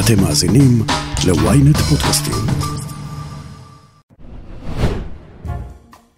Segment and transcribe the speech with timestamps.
[0.00, 0.82] אתם מאזינים
[1.26, 2.34] ל-ynet פודקאסטים.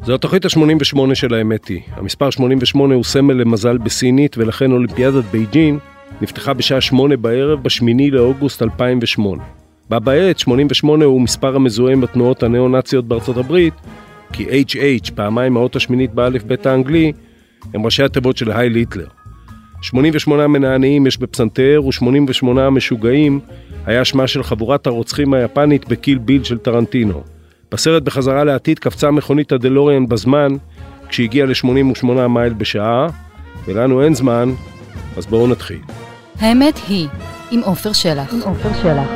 [0.04, 1.80] זו התוכנית ה-88 של האמת היא.
[1.96, 5.78] המספר 88 הוא סמל למזל בסינית, ולכן אולימפיאדת בייג'ין
[6.20, 9.42] נפתחה בשעה 8 בערב ב-8 לאוגוסט 2008.
[9.90, 13.74] בה בעת 88 הוא מספר המזוהה עם התנועות הניאו-נאציות בארצות הברית,
[14.32, 17.12] כי HH, פעמיים האות השמינית באלף בית האנגלי,
[17.74, 19.06] הם ראשי התיבות של הייל היטלר.
[19.82, 23.40] 88 מנענעים יש בפסנתר ו-88 משוגעים
[23.88, 27.22] היה שמה של חבורת הרוצחים היפנית בקיל ביל של טרנטינו.
[27.72, 30.56] בסרט בחזרה לעתיד קפצה מכונית הדלוריאן בזמן
[31.08, 33.06] כשהגיעה ל-88 מייל בשעה,
[33.66, 34.48] ולנו אין זמן,
[35.16, 35.78] אז בואו נתחיל.
[36.38, 37.08] האמת היא,
[37.50, 38.34] עם עופר שלח.
[38.34, 39.08] עם עופר שלח.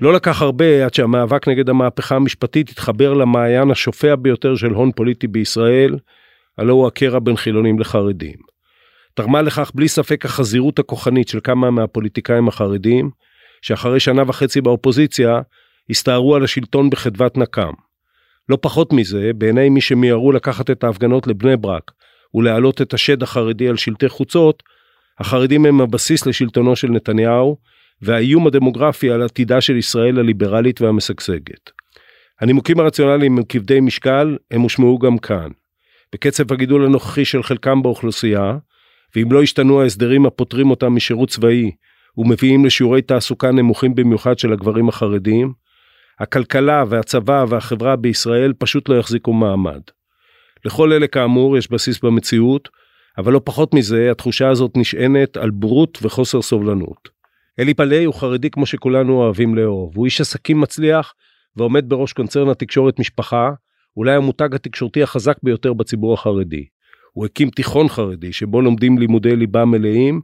[0.00, 5.26] לא לקח הרבה עד שהמאבק נגד המהפכה המשפטית התחבר למעיין השופע ביותר של הון פוליטי
[5.26, 5.96] בישראל,
[6.58, 8.47] הלא הוא הקרע בין חילונים לחרדים.
[9.18, 13.10] תרמה לכך בלי ספק החזירות הכוחנית של כמה מהפוליטיקאים החרדים,
[13.62, 15.40] שאחרי שנה וחצי באופוזיציה,
[15.90, 17.72] הסתערו על השלטון בחדוות נקם.
[18.48, 21.90] לא פחות מזה, בעיני מי שמיהרו לקחת את ההפגנות לבני ברק
[22.34, 24.62] ולהעלות את השד החרדי על שלטי חוצות,
[25.18, 27.56] החרדים הם הבסיס לשלטונו של נתניהו,
[28.02, 31.70] והאיום הדמוגרפי על עתידה של ישראל הליברלית והמשגשגת.
[32.40, 35.50] הנימוקים הרציונליים הם כבדי משקל, הם הושמעו גם כאן.
[36.12, 38.58] בקצב הגידול הנוכחי של חלקם באוכלוסייה,
[39.16, 41.70] ואם לא ישתנו ההסדרים הפוטרים אותם משירות צבאי
[42.16, 45.52] ומביאים לשיעורי תעסוקה נמוכים במיוחד של הגברים החרדים,
[46.20, 49.80] הכלכלה והצבא והחברה בישראל פשוט לא יחזיקו מעמד.
[50.64, 52.68] לכל אלה כאמור יש בסיס במציאות,
[53.18, 57.08] אבל לא פחות מזה, התחושה הזאת נשענת על בורות וחוסר סובלנות.
[57.58, 61.14] אלי פלאי הוא חרדי כמו שכולנו אוהבים לאהוב, הוא איש עסקים מצליח
[61.56, 63.50] ועומד בראש קונצרן התקשורת משפחה,
[63.96, 66.64] אולי המותג התקשורתי החזק ביותר בציבור החרדי.
[67.18, 70.20] הוא הקים תיכון חרדי שבו לומדים לימודי ליבה מלאים,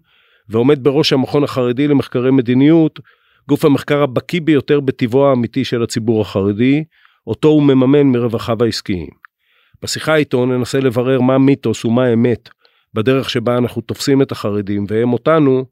[0.48, 3.00] ועומד בראש המכון החרדי למחקרי מדיניות,
[3.48, 6.84] גוף המחקר הבקיא ביותר בטבעו האמיתי של הציבור החרדי,
[7.26, 9.08] אותו הוא מממן מרווחיו העסקיים.
[9.82, 12.48] בשיחה איתו ננסה לברר מה מיתוס ומה אמת
[12.94, 15.64] בדרך שבה אנחנו תופסים את החרדים והם אותנו,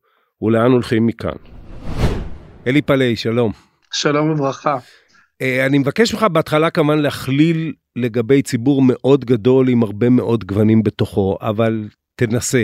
[0.43, 1.37] ולאן הולכים מכאן.
[2.66, 3.53] אלי פלאי, שלום.
[3.93, 4.78] שלום וברכה.
[5.43, 10.83] אה, אני מבקש ממך בהתחלה כמובן להכליל לגבי ציבור מאוד גדול עם הרבה מאוד גוונים
[10.83, 12.63] בתוכו, אבל תנסה.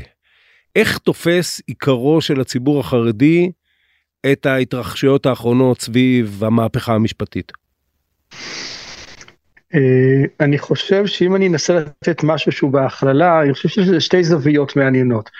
[0.76, 3.50] איך תופס עיקרו של הציבור החרדי
[4.32, 7.52] את ההתרחשויות האחרונות סביב המהפכה המשפטית?
[9.74, 9.80] אה,
[10.40, 15.30] אני חושב שאם אני אנסה לתת משהו שהוא בהכללה, אני חושב שזה שתי זוויות מעניינות.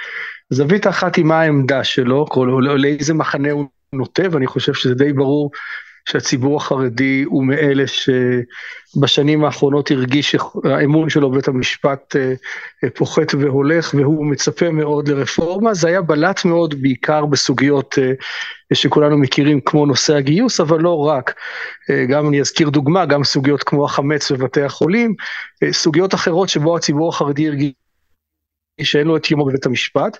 [0.50, 2.26] זווית אחת היא מה העמדה שלו,
[2.76, 5.50] לאיזה מחנה הוא נוטה, ואני חושב שזה די ברור
[6.08, 12.32] שהציבור החרדי הוא מאלה שבשנים האחרונות הרגיש שהאמון שלו בבית המשפט אה,
[12.84, 15.74] אה, פוחת והולך והוא מצפה מאוד לרפורמה.
[15.74, 18.12] זה היה בלט מאוד בעיקר בסוגיות אה,
[18.72, 21.34] שכולנו מכירים כמו נושא הגיוס, אבל לא רק.
[22.08, 25.14] גם אני אזכיר דוגמה, גם סוגיות כמו החמץ בבתי החולים,
[25.70, 27.72] סוגיות אחרות שבו הציבור החרדי הרגיש
[28.82, 30.18] שאין לו את יומו בבית המשפט.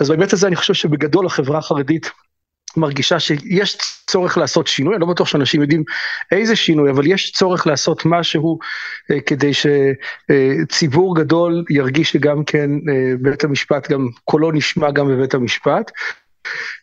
[0.00, 2.10] אז בהיבט הזה אני חושב שבגדול החברה החרדית
[2.76, 5.84] מרגישה שיש צורך לעשות שינוי, אני לא בטוח שאנשים יודעים
[6.32, 8.58] איזה שינוי, אבל יש צורך לעשות משהו
[9.10, 15.34] אה, כדי שציבור גדול ירגיש שגם כן אה, בית המשפט, גם קולו נשמע גם בבית
[15.34, 15.90] המשפט.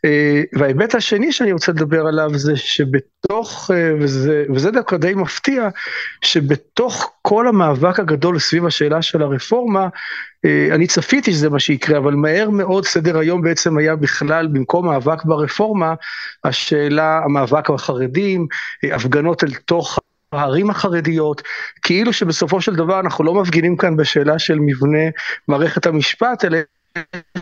[0.06, 5.70] אה, וההיבט השני שאני רוצה לדבר עליו זה שבתוך, אה, וזה, וזה דווקא די מפתיע,
[6.22, 9.90] שבתוך כל המאבק הגדול סביב השאלה של הרפורמה, אה,
[10.46, 15.26] אני צפיתי שזה מה שיקרה, אבל מהר מאוד סדר היום בעצם היה בכלל, במקום מאבק
[15.26, 15.94] ברפורמה,
[16.44, 18.48] השאלה, המאבק בחרדים,
[18.84, 20.00] הפגנות אל תוך
[20.32, 21.42] הערים החרדיות,
[21.82, 25.10] כאילו שבסופו של דבר אנחנו לא מפגינים כאן בשאלה של מבנה
[25.48, 26.58] מערכת המשפט, אלא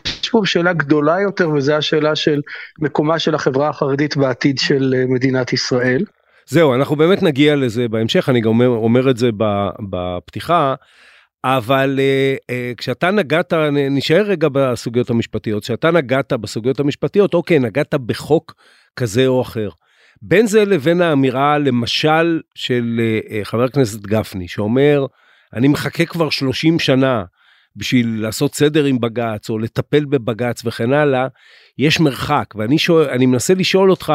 [0.06, 2.42] יש פה שאלה גדולה יותר, וזו השאלה של
[2.80, 6.04] מקומה של החברה החרדית בעתיד של אה, מדינת ישראל.
[6.48, 9.30] זהו, אנחנו באמת נגיע לזה בהמשך, אני גם אומר, אומר את זה
[9.90, 10.76] בפתיחה,
[11.48, 13.54] אבל uh, uh, כשאתה נגעת,
[13.92, 18.56] נשאר רגע בסוגיות המשפטיות, כשאתה נגעת בסוגיות המשפטיות, אוקיי, נגעת בחוק
[18.96, 19.70] כזה או אחר.
[20.22, 25.06] בין זה לבין האמירה, למשל, של uh, חבר הכנסת גפני, שאומר,
[25.54, 27.24] אני מחכה כבר 30 שנה
[27.76, 31.28] בשביל לעשות סדר עם בג"ץ או לטפל בבג"ץ וכן הלאה,
[31.78, 32.46] יש מרחק.
[32.56, 34.14] ואני שואל, מנסה לשאול אותך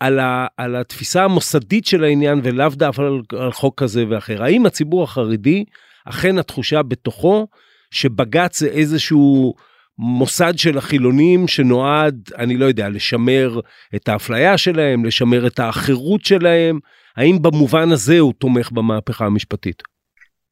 [0.00, 4.42] על, ה, על התפיסה המוסדית של העניין ולאו דווקא על, על חוק כזה ואחר.
[4.42, 5.64] האם הציבור החרדי,
[6.08, 7.46] אכן התחושה בתוכו
[7.90, 9.54] שבג"ץ זה איזשהו
[9.98, 13.60] מוסד של החילונים שנועד, אני לא יודע, לשמר
[13.96, 16.78] את האפליה שלהם, לשמר את האחרות שלהם,
[17.16, 19.82] האם במובן הזה הוא תומך במהפכה המשפטית?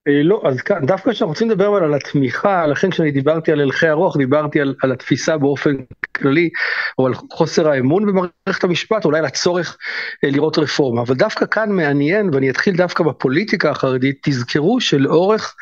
[0.09, 3.89] אה, לא, אז כאן, דווקא כשאנחנו רוצים לדבר על התמיכה, לכן כשאני דיברתי על הלכי
[3.89, 5.77] הרוח, דיברתי על, על התפיסה באופן
[6.17, 6.51] כללי,
[6.99, 9.79] או על חוסר האמון במערכת המשפט, אולי על הצורך
[10.25, 11.03] אה, לראות רפורמה.
[11.03, 15.55] אבל דווקא כאן מעניין, ואני אתחיל דווקא בפוליטיקה החרדית, תזכרו שלאורך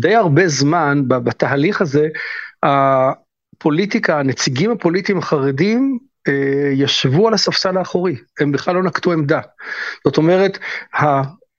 [0.00, 2.08] די הרבה זמן בתהליך הזה,
[2.62, 6.11] הפוליטיקה, הנציגים הפוליטיים החרדים, אה,
[6.72, 9.40] ישבו על הספסל האחורי, הם בכלל לא נקטו עמדה.
[10.04, 10.58] זאת אומרת,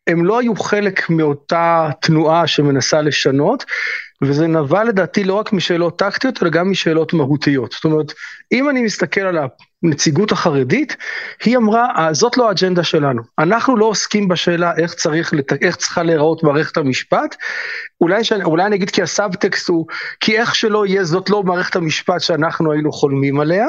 [0.08, 3.66] הם לא היו חלק מאותה תנועה שמנסה לשנות,
[4.24, 7.72] וזה נבע לדעתי לא רק משאלות טקטיות, אלא גם משאלות מהותיות.
[7.72, 8.14] זאת אומרת,
[8.52, 9.38] אם אני מסתכל על
[9.84, 10.96] הנציגות החרדית,
[11.44, 13.22] היא אמרה, אה, זאת לא האג'נדה שלנו.
[13.40, 17.36] אנחנו לא עוסקים בשאלה איך, צריך, איך צריכה להיראות מערכת המשפט.
[18.02, 19.86] אולי, שאני, אולי אני אגיד כי הסאבטקסט הוא,
[20.20, 23.66] כי איך שלא יהיה, זאת לא מערכת המשפט שאנחנו היינו חולמים עליה,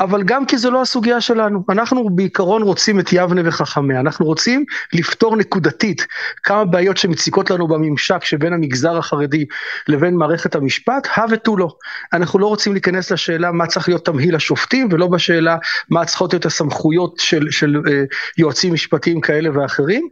[0.00, 1.64] אבל גם כי זו לא הסוגיה שלנו.
[1.68, 6.06] אנחנו בעיקרון רוצים את יבנה וחכמיה, אנחנו רוצים לפתור נקודתית
[6.42, 9.44] כמה בעיות שמציקות לנו בממשק שבין המגזר החרדי
[9.88, 11.68] לבין מערכת המשפט, הא ותו לא.
[12.12, 15.56] אנחנו לא רוצים להיכנס לשאלה מה צריך להיות תמהיל השופטים, ולא בשאלה
[15.88, 18.04] מה צריכות להיות הסמכויות של, של אה,
[18.38, 20.08] יועצים משפטיים כאלה ואחרים,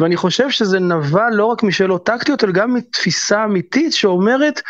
[0.00, 4.60] ואני חושב שזה נבע לא רק משאלות טקטיות, אלא גם מתפיסה אמיתית שאומרת,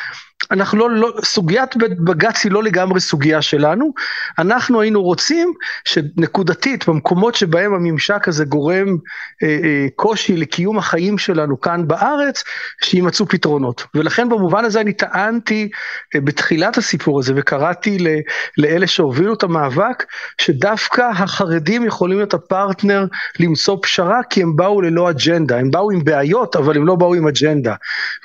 [0.51, 3.93] אנחנו לא, לא, סוגיית בג"ץ היא לא לגמרי סוגיה שלנו,
[4.39, 5.53] אנחנו היינו רוצים
[5.85, 8.97] שנקודתית במקומות שבהם הממשק הזה גורם
[9.43, 12.45] אה, אה, קושי לקיום החיים שלנו כאן בארץ,
[12.83, 13.85] שימצאו פתרונות.
[13.95, 15.69] ולכן במובן הזה אני טענתי
[16.15, 18.09] אה, בתחילת הסיפור הזה וקראתי ל,
[18.59, 20.05] לאלה שהובילו את המאבק,
[20.41, 23.07] שדווקא החרדים יכולים להיות הפרטנר
[23.41, 27.15] למצוא פשרה, כי הם באו ללא אג'נדה, הם באו עם בעיות אבל הם לא באו
[27.15, 27.75] עם אג'נדה.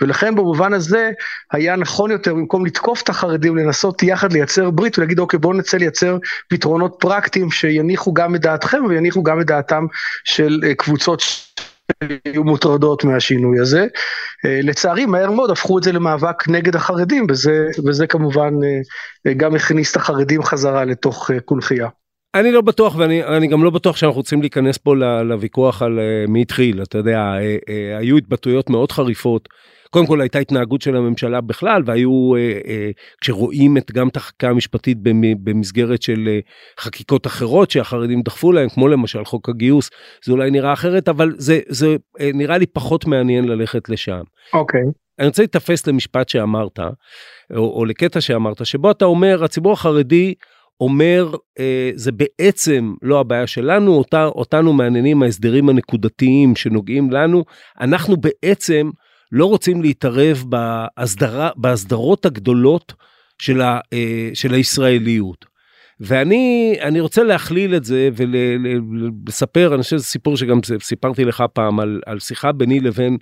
[0.02, 1.12] ולכן במובן הזה
[1.52, 5.78] היה נכון יותר, במקום לתקוף את החרדים, לנסות יחד לייצר ברית ולהגיד אוקיי בואו נצא
[5.78, 6.18] לייצר
[6.50, 9.86] פתרונות פרקטיים שיניחו גם את דעתכם ויניחו גם את דעתם
[10.24, 13.88] של אה, קבוצות שהיו מוטרדות מהשינוי הזה.
[14.46, 18.54] אה, לצערי מהר מאוד הפכו את זה למאבק נגד החרדים וזה, וזה כמובן
[19.28, 21.88] אה, גם הכניס את החרדים חזרה לתוך קונכייה.
[22.36, 26.82] אני לא בטוח ואני גם לא בטוח שאנחנו רוצים להיכנס פה לוויכוח על מי התחיל
[26.82, 27.34] אתה יודע
[28.00, 29.50] היו התבטאויות מאוד חריפות
[29.94, 32.92] קודם כל הייתה התנהגות של הממשלה בכלל והיו אה, אה,
[33.22, 34.98] כשרואים את גם את החקיקה המשפטית
[35.44, 36.40] במסגרת של אה,
[36.80, 39.90] חקיקות אחרות שהחרדים דחפו להם כמו למשל חוק הגיוס
[40.26, 41.96] זה אולי נראה אחרת אבל זה זה
[42.34, 44.22] נראה לי פחות מעניין ללכת לשם.
[44.54, 44.82] אוקיי.
[44.82, 44.92] Okay.
[45.20, 46.80] אני רוצה להתאפס למשפט שאמרת
[47.56, 50.34] או, או לקטע שאמרת שבו אתה אומר הציבור החרדי
[50.82, 57.44] אומר אה, זה בעצם לא הבעיה שלנו אותה אותנו מעניינים ההסדרים הנקודתיים שנוגעים לנו
[57.82, 58.90] אנחנו בעצם
[59.34, 62.94] לא רוצים להתערב בהסדרה, בהסדרות הגדולות
[63.38, 65.46] של, ה, אה, של הישראליות.
[66.00, 71.80] ואני אני רוצה להכליל את זה ולספר, אני חושב שזה סיפור שגם סיפרתי לך פעם
[71.80, 73.18] על, על שיחה ביני לבין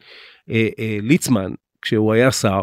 [0.49, 2.61] אה, אה, ליצמן, כשהוא היה שר,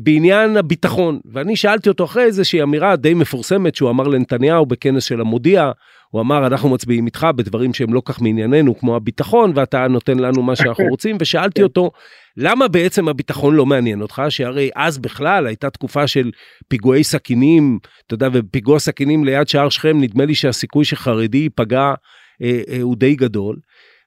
[0.00, 1.20] בעניין הביטחון.
[1.24, 5.70] ואני שאלתי אותו אחרי איזושהי אמירה די מפורסמת שהוא אמר לנתניהו בכנס של המודיע,
[6.10, 10.42] הוא אמר אנחנו מצביעים איתך בדברים שהם לא כך מענייננו כמו הביטחון ואתה נותן לנו
[10.42, 11.90] מה שאנחנו רוצים ושאלתי אותו
[12.36, 16.30] למה בעצם הביטחון לא מעניין אותך שהרי אז בכלל הייתה תקופה של
[16.68, 21.94] פיגועי סכינים אתה יודע ופיגוע סכינים ליד שער שכם נדמה לי שהסיכוי שחרדי ייפגע
[22.42, 23.56] אה, אה, הוא די גדול.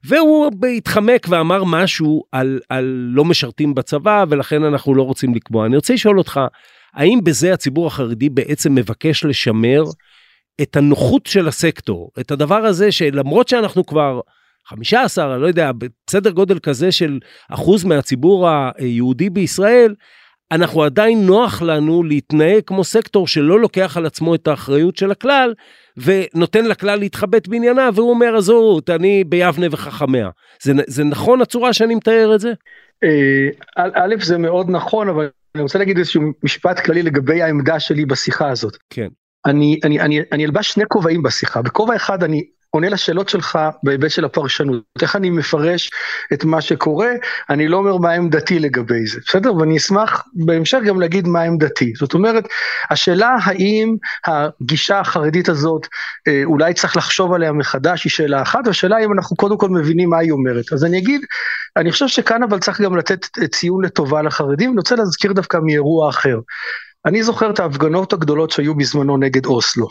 [0.03, 5.65] והוא התחמק ואמר משהו על, על לא משרתים בצבא ולכן אנחנו לא רוצים לקבוע.
[5.65, 6.39] אני רוצה לשאול אותך,
[6.93, 9.83] האם בזה הציבור החרדי בעצם מבקש לשמר
[10.61, 14.19] את הנוחות של הסקטור, את הדבר הזה שלמרות שאנחנו כבר
[14.67, 15.71] 15, אני לא יודע,
[16.07, 17.19] בסדר גודל כזה של
[17.49, 19.95] אחוז מהציבור היהודי בישראל,
[20.51, 25.53] אנחנו עדיין נוח לנו להתנהג כמו סקטור שלא לוקח על עצמו את האחריות של הכלל
[26.03, 30.29] ונותן לכלל להתחבט בעניינה והוא אומר עזוב אני ביבנה וחכמיה.
[30.61, 32.53] זה, זה נכון הצורה שאני מתאר את זה?
[33.03, 33.49] אה,
[33.93, 38.49] א' זה מאוד נכון אבל אני רוצה להגיד איזשהו משפט כללי לגבי העמדה שלי בשיחה
[38.49, 38.77] הזאת.
[38.89, 39.07] כן.
[39.45, 44.09] אני, אני, אני, אני אלבש שני כובעים בשיחה, בכובע אחד אני עונה לשאלות שלך בהיבט
[44.09, 45.91] של הפרשנות, איך אני מפרש
[46.33, 47.09] את מה שקורה,
[47.49, 49.55] אני לא אומר מה עמדתי לגבי זה, בסדר?
[49.55, 51.93] ואני אשמח בהמשך גם להגיד מה עמדתי.
[51.97, 52.43] זאת אומרת,
[52.89, 53.95] השאלה האם
[54.27, 55.87] הגישה החרדית הזאת,
[56.27, 60.09] אה, אולי צריך לחשוב עליה מחדש, היא שאלה אחת, והשאלה האם אנחנו קודם כל מבינים
[60.09, 60.73] מה היא אומרת.
[60.73, 61.21] אז אני אגיד,
[61.77, 66.09] אני חושב שכאן אבל צריך גם לתת ציון לטובה לחרדים, אני רוצה להזכיר דווקא מאירוע
[66.09, 66.39] אחר.
[67.05, 69.87] אני זוכר את ההפגנות הגדולות שהיו בזמנו נגד אוסלו.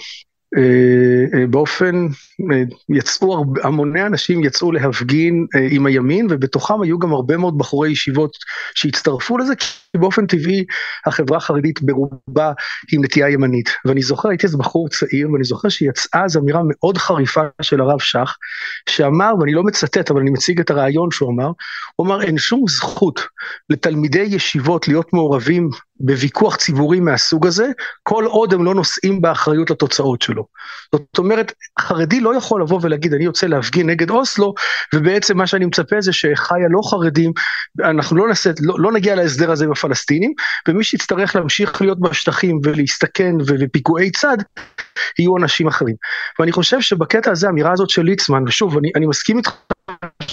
[0.56, 2.06] אה, אה, באופן,
[2.52, 8.36] אה, יצאו המוני אנשים יצאו להפגין עם הימין ובתוכם היו גם הרבה מאוד בחורי ישיבות
[8.74, 9.54] שהצטרפו לזה
[9.92, 10.64] כי באופן טבעי
[11.06, 12.52] החברה החרדית ברובה
[12.92, 16.98] היא נטייה ימנית ואני זוכר הייתי אז בחור צעיר ואני זוכר שיצאה אז אמירה מאוד
[16.98, 18.36] חריפה של הרב שך
[18.88, 21.50] שאמר ואני לא מצטט אבל אני מציג את הרעיון שהוא אמר
[21.96, 23.20] הוא אמר אין שום זכות
[23.70, 27.66] לתלמידי ישיבות להיות מעורבים בוויכוח ציבורי מהסוג הזה,
[28.02, 30.46] כל עוד הם לא נושאים באחריות לתוצאות שלו.
[30.92, 34.54] זאת אומרת, חרדי לא יכול לבוא ולהגיד, אני יוצא להפגין נגד אוסלו,
[34.94, 37.32] ובעצם מה שאני מצפה זה שאחיי הלא חרדים,
[37.84, 40.32] אנחנו לא, נעשה, לא, לא נגיע להסדר הזה הפלסטינים,
[40.68, 44.36] ומי שיצטרך להמשיך להיות בשטחים ולהסתכן ופיגועי צד,
[45.18, 45.94] יהיו אנשים אחרים.
[46.38, 49.50] ואני חושב שבקטע הזה, האמירה הזאת של ליצמן, ושוב, אני, אני מסכים איתך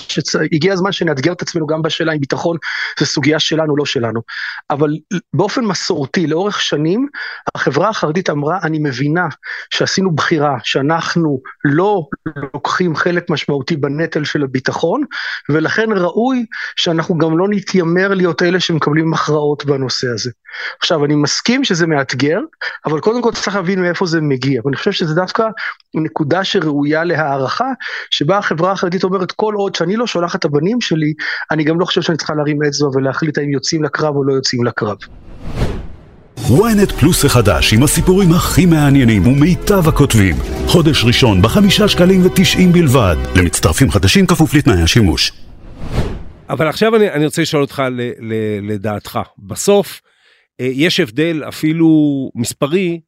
[0.08, 2.58] שהגיע הזמן שנאתגר את עצמנו גם בשאלה אם ביטחון
[3.00, 4.22] זה סוגיה שלנו, לא שלנו.
[4.70, 4.90] אבל
[5.34, 7.08] באופן מסורתי, לאורך שנים,
[7.56, 9.28] החברה החרדית אמרה, אני מבינה
[9.70, 12.08] שעשינו בחירה, שאנחנו לא
[12.54, 15.04] לוקחים חלק משמעותי בנטל של הביטחון,
[15.50, 16.46] ולכן ראוי
[16.76, 20.32] שאנחנו גם לא נתיימר להיות אלה שמקבלים הכרעות בנושא הזה.
[20.80, 22.40] עכשיו, אני מסכים שזה מאתגר,
[22.86, 25.44] אבל קודם כל צריך להבין מאיפה זה מגיע, ואני חושב שזה דווקא
[25.96, 27.70] נקודה שראויה להערכה,
[28.10, 31.14] שבה החברה החרדית אומרת, כל עוד שאני לא שולח את הבנים שלי,
[31.52, 34.64] אני גם לא חושב שאני צריכה להרים אצבע ולהחליט האם יוצאים לקרב או לא יוצאים
[34.64, 34.98] לקרב.
[36.38, 40.36] ynet פלוס החדש עם הסיפורים הכי מעניינים ומיטב הכותבים.
[40.68, 43.16] חודש ראשון בחמישה שקלים ותשעים בלבד.
[43.36, 45.32] למצטרפים חדשים כפוף לתנאי השימוש.
[46.50, 48.34] אבל עכשיו אני, אני רוצה לשאול אותך ל, ל,
[48.72, 49.20] לדעתך.
[49.40, 50.02] בסוף
[50.60, 51.90] אה, יש הבדל אפילו
[52.36, 53.00] מספרי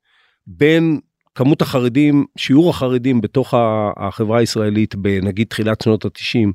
[0.47, 0.99] בין
[1.37, 3.53] כמות החרדים, שיעור החרדים בתוך
[3.97, 6.51] החברה הישראלית בנגיד תחילת שנות התשעים,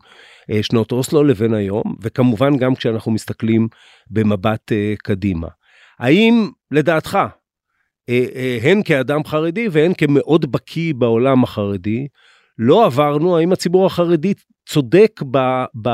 [0.51, 3.69] אה, שנות אוסלו לבין היום, וכמובן גם כשאנחנו מסתכלים
[4.11, 5.49] במבט אה, קדימה.
[5.99, 7.19] האם לדעתך,
[8.09, 12.07] אה, הן כאדם חרדי והן כמאוד בקיא בעולם החרדי,
[12.59, 14.35] לא עברנו, האם הציבור החרדי
[14.69, 15.39] צודק ב...
[15.83, 15.89] ב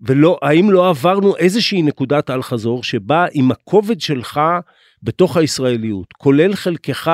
[0.00, 4.40] ולא, האם לא עברנו איזושהי נקודת אל חזור שבה עם הכובד שלך
[5.04, 7.10] בתוך הישראליות, כולל חלקך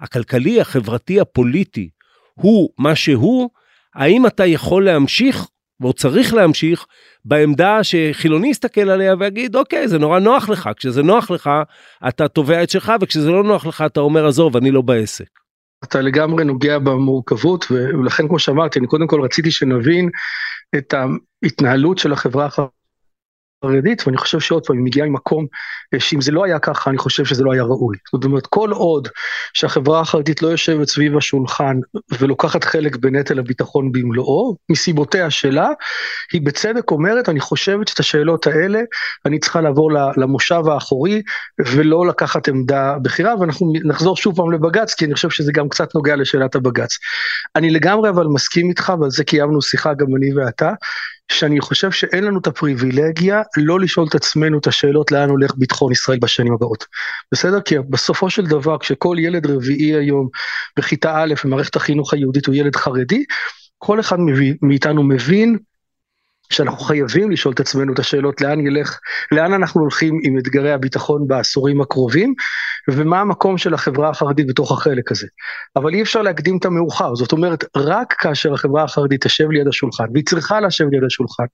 [0.00, 1.90] הכלכלי, החברתי, הפוליטי,
[2.34, 3.50] הוא מה שהוא,
[3.94, 5.46] האם אתה יכול להמשיך,
[5.84, 6.86] או צריך להמשיך,
[7.24, 11.50] בעמדה שחילוני יסתכל עליה ויגיד, אוקיי, זה נורא נוח לך, כשזה נוח לך,
[12.08, 15.28] אתה תובע את שלך, וכשזה לא נוח לך, אתה אומר, עזוב, אני לא בעסק.
[15.84, 20.10] אתה לגמרי נוגע במורכבות, ולכן, כמו שאמרתי, אני קודם כל רציתי שנבין
[20.76, 20.94] את
[21.44, 22.46] ההתנהלות של החברה
[23.64, 25.46] חרדית, ואני חושב שעוד פעם, היא מגיעה ממקום
[25.94, 27.96] אה, שאם זה לא היה ככה, אני חושב שזה לא היה ראוי.
[28.14, 29.08] זאת אומרת, כל עוד
[29.54, 31.76] שהחברה החרדית לא יושבת סביב השולחן
[32.18, 35.68] ולוקחת חלק בנטל הביטחון במלואו, מסיבותיה שלה,
[36.32, 38.80] היא בצדק אומרת, אני חושבת שאת השאלות האלה,
[39.26, 41.22] אני צריכה לעבור למושב האחורי
[41.66, 45.94] ולא לקחת עמדה בכירה, ואנחנו נחזור שוב פעם לבג"ץ, כי אני חושב שזה גם קצת
[45.94, 46.98] נוגע לשאלת הבג"ץ.
[47.56, 50.72] אני לגמרי אבל מסכים איתך, ועל זה קיימנו שיחה גם אני ואתה,
[51.32, 55.92] שאני חושב שאין לנו את הפריבילגיה לא לשאול את עצמנו את השאלות לאן הולך ביטחון
[55.92, 56.84] ישראל בשנים הבאות.
[57.32, 57.60] בסדר?
[57.60, 60.28] כי בסופו של דבר כשכל ילד רביעי היום
[60.78, 63.24] בכיתה א' במערכת החינוך היהודית הוא ילד חרדי,
[63.78, 64.16] כל אחד
[64.62, 65.58] מאיתנו מבין
[66.52, 68.98] שאנחנו חייבים לשאול את עצמנו את השאלות לאן ילך,
[69.32, 72.34] לאן אנחנו הולכים עם אתגרי הביטחון בעשורים הקרובים,
[72.96, 75.26] ומה המקום של החברה החרדית בתוך החלק הזה.
[75.76, 80.04] אבל אי אפשר להקדים את המאוחר, זאת אומרת, רק כאשר החברה החרדית תשב ליד השולחן,
[80.12, 81.44] והיא צריכה לשבת ליד השולחן,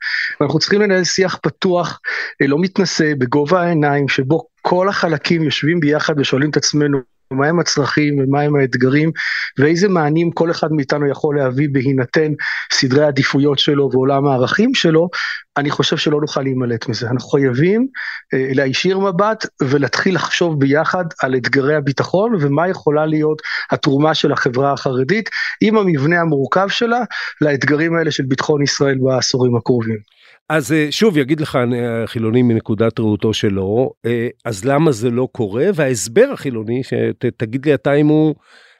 [0.41, 2.01] ואנחנו צריכים לנהל שיח פתוח,
[2.43, 8.19] אה, לא מתנשא, בגובה העיניים, שבו כל החלקים יושבים ביחד ושואלים את עצמנו, מהם הצרכים
[8.19, 9.11] ומהם האתגרים
[9.59, 12.33] ואיזה מענים כל אחד מאיתנו יכול להביא בהינתן
[12.73, 15.09] סדרי העדיפויות שלו ועולם הערכים שלו,
[15.57, 17.11] אני חושב שלא נוכל להימלט מזה.
[17.11, 17.87] אנחנו חייבים
[18.35, 24.73] אה, להישיר מבט ולהתחיל לחשוב ביחד על אתגרי הביטחון ומה יכולה להיות התרומה של החברה
[24.73, 25.31] החרדית
[25.61, 27.01] עם המבנה המורכב שלה
[27.41, 30.16] לאתגרים האלה של ביטחון ישראל בעשורים הקרובים.
[30.49, 31.59] אז אה, שוב יגיד לך
[32.05, 35.67] החילוני מנקודת ראותו שלו, אה, אז למה זה לא קורה?
[35.75, 38.35] וההסבר החילוני, שתגיד לי אתה אם הוא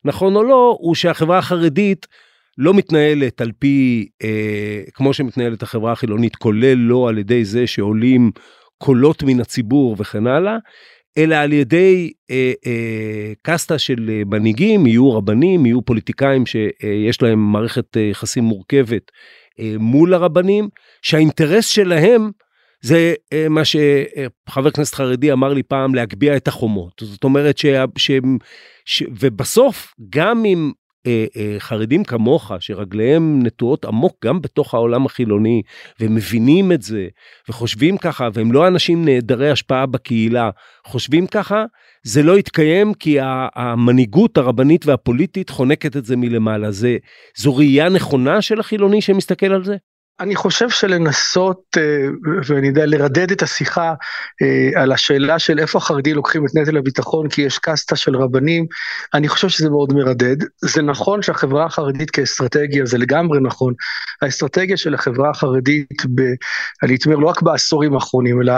[0.05, 2.07] נכון או לא, הוא שהחברה החרדית
[2.59, 8.31] לא מתנהלת על פי, אה, כמו שמתנהלת החברה החילונית, כולל לא על ידי זה שעולים
[8.79, 10.57] קולות מן הציבור וכן הלאה,
[11.19, 17.97] אלא על ידי אה, אה, קסטה של מנהיגים, יהיו רבנים, יהיו פוליטיקאים שיש להם מערכת
[18.11, 19.17] יחסים מורכבת אה,
[19.79, 20.69] מול הרבנים,
[21.03, 22.31] שהאינטרס שלהם
[22.81, 26.93] זה אה, מה שחבר כנסת חרדי אמר לי פעם, להגביה את החומות.
[27.05, 27.67] זאת אומרת ש...
[27.97, 28.11] ש...
[28.85, 29.03] ש...
[29.21, 30.73] ובסוף, גם אם
[31.07, 35.63] אה, אה, חרדים כמוך, שרגליהם נטועות עמוק גם בתוך העולם החילוני,
[36.01, 37.09] ומבינים את זה,
[37.49, 40.51] וחושבים ככה, והם לא אנשים נעדרי השפעה בקהילה,
[40.87, 41.65] חושבים ככה,
[42.07, 43.19] זה לא יתקיים כי
[43.55, 46.71] המנהיגות הרבנית והפוליטית חונקת את זה מלמעלה.
[46.71, 46.97] זה,
[47.37, 49.77] זו ראייה נכונה של החילוני שמסתכל על זה?
[50.21, 52.09] אני חושב שלנסות, אה,
[52.47, 53.95] ואני יודע, לרדד את השיחה
[54.43, 58.67] אה, על השאלה של איפה החרדים לוקחים את נטל הביטחון כי יש קסטה של רבנים,
[59.15, 60.37] אני חושב שזה מאוד מרדד.
[60.59, 63.75] זה נכון שהחברה החרדית כאסטרטגיה, זה לגמרי נכון.
[64.23, 66.23] האסטרטגיה של החברה החרדית, ב,
[66.83, 68.53] אני אומר, לא רק בעשורים האחרונים, אלא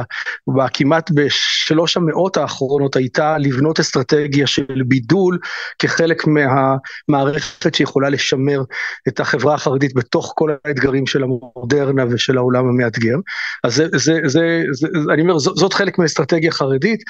[0.74, 5.38] כמעט בשלוש המאות האחרונות הייתה לבנות אסטרטגיה של בידול
[5.78, 8.62] כחלק מהמערכת שיכולה לשמר
[9.08, 11.47] את החברה החרדית בתוך כל האתגרים של המ...
[11.56, 13.16] המודרנה ושל העולם המאתגר.
[13.64, 17.00] אז זה, זה, זה, זה, אני אומר, זאת, חלק מאסטרטגיה חרדית,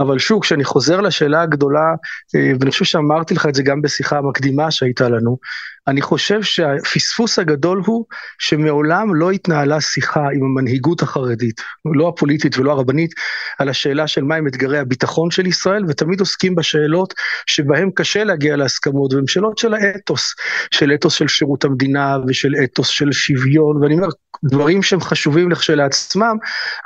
[0.00, 1.94] אבל שוב, כשאני חוזר לשאלה הגדולה,
[2.36, 5.38] אה, ואני חושב שאמרתי לך את זה גם בשיחה המקדימה שהייתה לנו,
[5.88, 8.04] אני חושב שהפספוס הגדול הוא
[8.38, 11.60] שמעולם לא התנהלה שיחה עם המנהיגות החרדית,
[11.94, 13.10] לא הפוליטית ולא הרבנית,
[13.58, 17.14] על השאלה של מהם אתגרי הביטחון של ישראל, ותמיד עוסקים בשאלות
[17.46, 20.34] שבהם קשה להגיע להסכמות, והן שאלות של האתוס,
[20.70, 24.08] של אתוס של שירות המדינה ושל אתוס של שוויון, ואני אומר,
[24.44, 26.36] דברים שהם חשובים לכשלעצמם,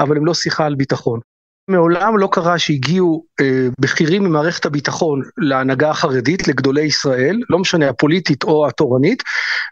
[0.00, 1.20] אבל הם לא שיחה על ביטחון.
[1.68, 8.44] מעולם לא קרה שהגיעו אה, בכירים ממערכת הביטחון להנהגה החרדית, לגדולי ישראל, לא משנה הפוליטית
[8.44, 9.22] או התורנית,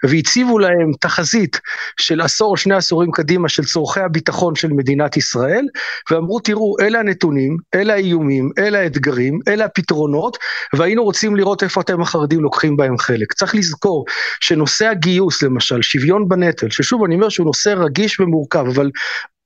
[0.04, 1.60] והציבו להם תחזית
[2.00, 5.66] של עשור או שני עשורים קדימה של צורכי הביטחון של מדינת ישראל,
[6.10, 10.38] ואמרו תראו אלה הנתונים, אלה האיומים, אלה האתגרים, אלה הפתרונות,
[10.74, 13.32] והיינו רוצים לראות איפה אתם החרדים לוקחים בהם חלק.
[13.32, 14.04] צריך לזכור
[14.40, 18.90] שנושא הגיוס למשל, שוויון בנטל, ששוב אני אומר שהוא נושא רגיש ומורכב, אבל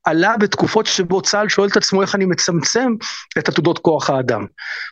[0.04, 2.92] עלה בתקופות שבו צה"ל שואל את עצמו איך אני מצמצם
[3.38, 4.46] את עתודות כוח האדם.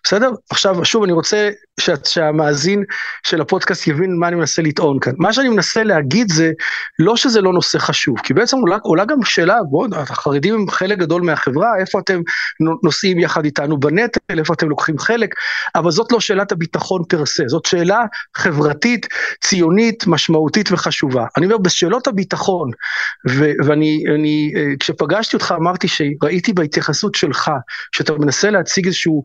[0.04, 0.30] בסדר?
[0.50, 1.50] עכשיו, שוב, אני רוצה
[1.80, 2.84] שה, שהמאזין
[3.22, 5.12] של הפודקאסט יבין מה אני מנסה לטעון כאן.
[5.18, 6.52] מה שאני מנסה להגיד זה
[6.98, 10.98] לא שזה לא נושא חשוב, כי בעצם עולה, עולה גם שאלה, בואו, החרדים הם חלק
[10.98, 12.20] גדול מהחברה, איפה אתם
[12.82, 15.34] נוסעים יחד איתנו בנטל, איפה אתם לוקחים חלק,
[15.74, 18.04] אבל זאת לא שאלת הביטחון פר סה, זאת שאלה
[18.36, 19.06] חברתית,
[19.40, 21.26] ציונית, משמעותית וחשובה.
[21.36, 22.70] אני אומר, בשאלות הביטחון,
[23.30, 27.50] ו, ואני, אני, אה, כשפגשתי אותך אמרתי שראיתי בהתייחסות שלך,
[27.92, 29.22] שאתה מנסה להציג איזשהו...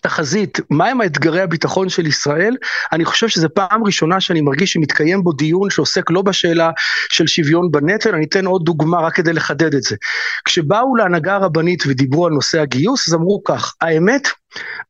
[0.00, 2.56] תחזית, מהם האתגרי הביטחון של ישראל,
[2.92, 6.70] אני חושב שזו פעם ראשונה שאני מרגיש שמתקיים בו דיון שעוסק לא בשאלה
[7.10, 9.96] של שוויון בנטל, אני אתן עוד דוגמה רק כדי לחדד את זה.
[10.44, 14.28] כשבאו להנהגה הרבנית ודיברו על נושא הגיוס, אז אמרו כך, האמת,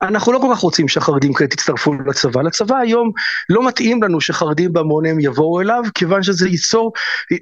[0.03, 2.43] אנחנו לא כל כך רוצים שהחרדים כעת יצטרפו לצבא.
[2.43, 3.13] לצבא היום
[3.49, 6.93] לא מתאים לנו שחרדים בהמוניהם יבואו אליו, כיוון שזה ייצור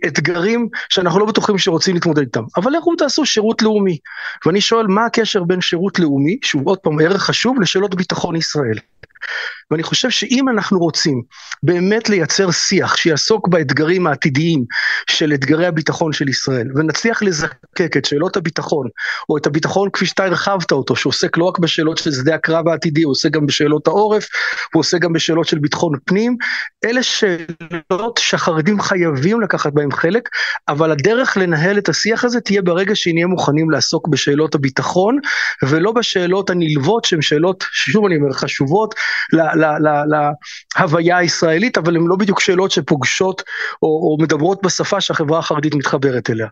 [0.07, 2.42] אתגרים שאנחנו לא בטוחים שרוצים להתמודד איתם.
[2.57, 3.98] אבל לכו תעשו שירות לאומי.
[4.46, 8.79] ואני שואל, מה הקשר בין שירות לאומי, שהוא עוד פעם ערך חשוב, לשאלות ביטחון ישראל?
[9.70, 11.22] ואני חושב שאם אנחנו רוצים
[11.62, 14.64] באמת לייצר שיח שיעסוק באתגרים העתידיים
[15.11, 18.87] של אתגרי הביטחון של ישראל, ונצליח לזקק את שאלות הביטחון,
[19.29, 23.02] או את הביטחון כפי שאתה הרחבת אותו, שעוסק לא רק בשאלות של שדה הקרב העתידי,
[23.02, 24.29] הוא עוסק גם בשאלות העורף,
[24.74, 26.37] הוא עוסק גם בשאלות של ביטחון פנים,
[26.85, 30.29] אלה שאלות שהחרדים חייבים לקחת בהם חלק,
[30.68, 35.18] אבל הדרך לנהל את השיח הזה תהיה ברגע שנהיה מוכנים לעסוק בשאלות הביטחון,
[35.62, 38.94] ולא בשאלות הנלוות שהן שאלות, שוב אני אומר, חשובות
[40.77, 43.42] להוויה הישראלית, אבל הן לא בדיוק שאלות שפוגשות
[43.83, 46.47] או, או מדברות בשפה שהחברה החרדית מתחברת אליה.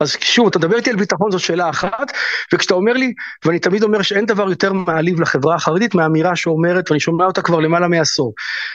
[0.00, 2.12] אז שוב, אתה מדבר איתי על ביטחון זו שאלה אחת,
[2.54, 3.12] וכשאתה אומר לי,
[3.44, 7.60] ואני תמיד אומר שאין דבר יותר מעליב לחברה החרדית מהאמירה שאומרת, ואני שומע אותה כבר
[7.60, 8.32] למעלה מעשור.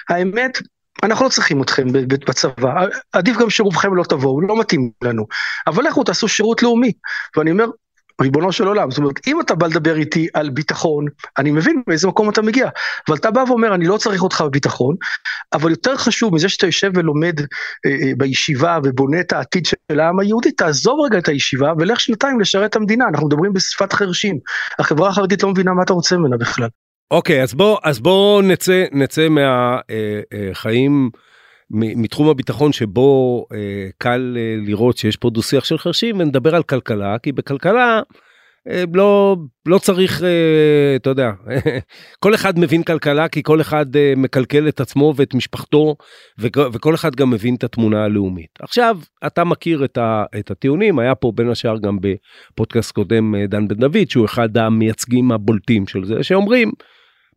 [0.10, 0.60] האמת,
[1.04, 5.26] אנחנו לא צריכים אתכם בצבא, עדיף גם שרובכם לא תבואו, לא מתאים לנו.
[5.68, 6.92] אבל לכו תעשו שירות לאומי.
[7.38, 7.66] ואני אומר,
[8.22, 11.06] ריבונו של עולם, זאת אומרת, אם אתה בא לדבר איתי על ביטחון,
[11.38, 12.70] אני מבין מאיזה מקום אתה מגיע,
[13.10, 14.96] אבל אתה בא ואומר, אני לא צריך אותך בביטחון,
[15.54, 17.46] אבל יותר חשוב מזה שאתה יושב ולומד אה,
[17.86, 22.70] אה, בישיבה ובונה את העתיד של העם היהודי, תעזוב רגע את הישיבה ולך שנתיים לשרת
[22.70, 24.40] את המדינה, אנחנו מדברים בשפת חרשים.
[24.80, 26.68] החברה החרדית לא מבינה מה אתה רוצה ממנה בכלל.
[27.12, 31.10] אוקיי, אז בוא, אז בוא נצא, נצא מהחיים.
[31.14, 31.35] אה, אה,
[31.72, 36.64] מתחום הביטחון שבו אה, קל אה, לראות שיש פה דו שיח של חרשים ונדבר על
[36.64, 38.02] כלכלה כי בכלכלה
[38.70, 41.32] אה, לא לא צריך אה, אתה יודע
[42.24, 45.96] כל אחד מבין כלכלה כי כל אחד אה, מקלקל את עצמו ואת משפחתו
[46.40, 51.16] וכל אחד גם מבין את התמונה הלאומית עכשיו אתה מכיר את, ה, את הטיעונים היה
[51.16, 56.06] פה בין השאר גם בפודקאסט קודם אה, דן בן דוד שהוא אחד המייצגים הבולטים של
[56.06, 56.72] זה שאומרים.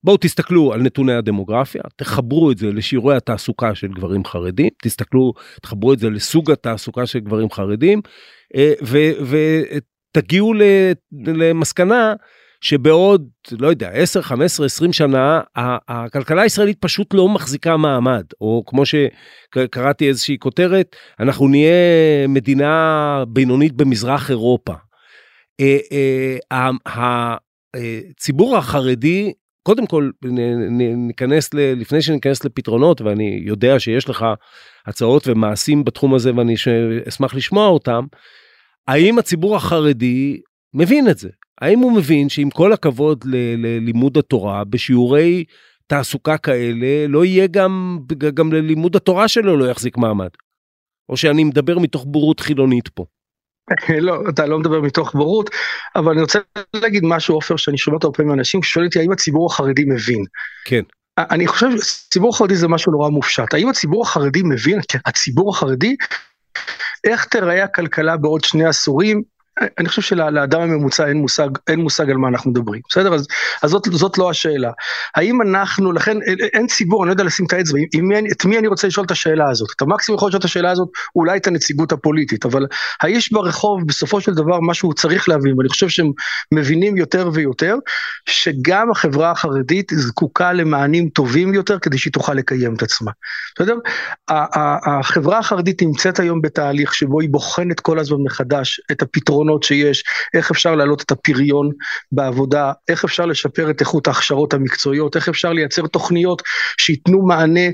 [0.04, 5.32] בואו תסתכלו על נתוני הדמוגרפיה, תחברו את זה לשיעורי התעסוקה של גברים חרדים, תסתכלו,
[5.62, 8.00] תחברו את זה לסוג התעסוקה של גברים חרדים,
[10.14, 10.54] ותגיעו
[11.12, 12.14] למסקנה
[12.60, 13.28] שבעוד,
[13.60, 15.40] לא יודע, 10, 15, 20 שנה,
[15.88, 21.72] הכלכלה הישראלית פשוט לא מחזיקה מעמד, או כמו שקראתי איזושהי כותרת, אנחנו נהיה
[22.28, 24.74] מדינה בינונית במזרח אירופה.
[26.86, 29.32] הציבור החרדי
[29.68, 30.10] קודם כל
[30.96, 34.24] ניכנס ל, לפני שניכנס לפתרונות ואני יודע שיש לך
[34.86, 36.54] הצעות ומעשים בתחום הזה ואני
[37.08, 38.04] אשמח לשמוע אותם.
[38.88, 40.40] האם הציבור החרדי
[40.74, 41.28] מבין את זה?
[41.60, 43.24] האם הוא מבין שעם כל הכבוד
[43.58, 45.44] ללימוד התורה בשיעורי
[45.86, 47.98] תעסוקה כאלה לא יהיה גם
[48.34, 50.30] גם ללימוד התורה שלו לא יחזיק מעמד?
[51.08, 53.04] או שאני מדבר מתוך בורות חילונית פה.
[54.00, 55.50] לא, אתה לא מדבר מתוך בורות,
[55.96, 56.38] אבל אני רוצה
[56.74, 60.24] להגיד משהו, עופר, שאני שומע אותו הרבה פעמים מאנשים, ששואל אותי האם הציבור החרדי מבין.
[60.64, 60.82] כן.
[61.18, 63.54] אני חושב שציבור החרדי זה משהו נורא מופשט.
[63.54, 65.96] האם הציבור החרדי מבין, הציבור החרדי,
[67.04, 69.22] איך תראה הכלכלה בעוד שני עשורים,
[69.78, 73.14] אני חושב שלאדם הממוצע אין מושג, אין מושג על מה אנחנו מדברים, בסדר?
[73.14, 73.26] אז,
[73.62, 74.70] אז זאת, זאת לא השאלה.
[75.14, 76.16] האם אנחנו, לכן
[76.52, 77.78] אין ציבור, אני לא יודע לשים את האצבע,
[78.32, 79.68] את מי אני רוצה לשאול את השאלה הזאת?
[79.76, 82.66] אתה מקסימום יכול לשאול את השאלה הזאת, אולי את הנציגות הפוליטית, אבל
[83.02, 86.10] האיש ברחוב בסופו של דבר מה שהוא צריך להבין, ואני חושב שהם
[86.54, 87.76] מבינים יותר ויותר,
[88.28, 93.10] שגם החברה החרדית זקוקה למענים טובים יותר כדי שהיא תוכל לקיים את עצמה,
[93.56, 93.76] בסדר?
[94.28, 100.04] החברה החרדית נמצאת היום בתהליך שבו היא בוחנת כל הזמן מחדש את הפתרון הפתרונות שיש,
[100.34, 101.70] איך אפשר להעלות את הפריון
[102.12, 106.42] בעבודה, איך אפשר לשפר את איכות ההכשרות המקצועיות, איך אפשר לייצר תוכניות
[106.78, 107.68] שייתנו מענה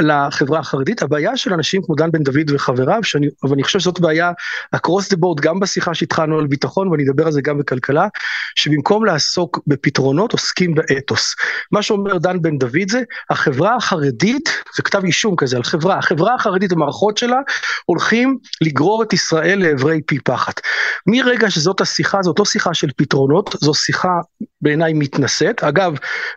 [0.00, 1.02] לחברה החרדית.
[1.02, 4.30] הבעיה של אנשים כמו דן בן דוד וחבריו, שאני, אבל אני חושב שזאת בעיה
[4.76, 8.06] across the board, גם בשיחה שהתחלנו על ביטחון, ואני אדבר על זה גם בכלכלה,
[8.54, 11.34] שבמקום לעסוק בפתרונות, עוסקים באתוס.
[11.72, 16.34] מה שאומר דן בן דוד זה, החברה החרדית, זה כתב אישום כזה על חברה, החברה
[16.34, 17.38] החרדית, המערכות שלה,
[17.84, 20.60] הולכים לגרור את ישראל לעברי פי פחת.
[21.06, 24.20] מרגע שזאת השיחה, זאת לא שיחה של פתרונות, זו שיחה
[24.62, 25.64] בעיניי מתנשאת.
[25.64, 25.94] אגב,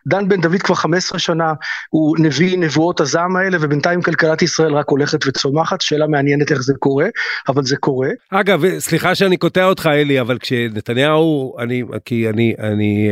[0.08, 1.54] דן בן דוד כבר 15 שנה
[1.90, 6.74] הוא נביא נבואות הזעם האלה, ובינתיים כלכלת ישראל רק הולכת וצומחת, שאלה מעניינת איך זה
[6.80, 7.06] קורה,
[7.48, 8.10] אבל זה קורה.
[8.30, 13.10] אגב, סליחה שאני קוטע אותך אלי, אבל כשנתניהו, אני, כי אני, אני...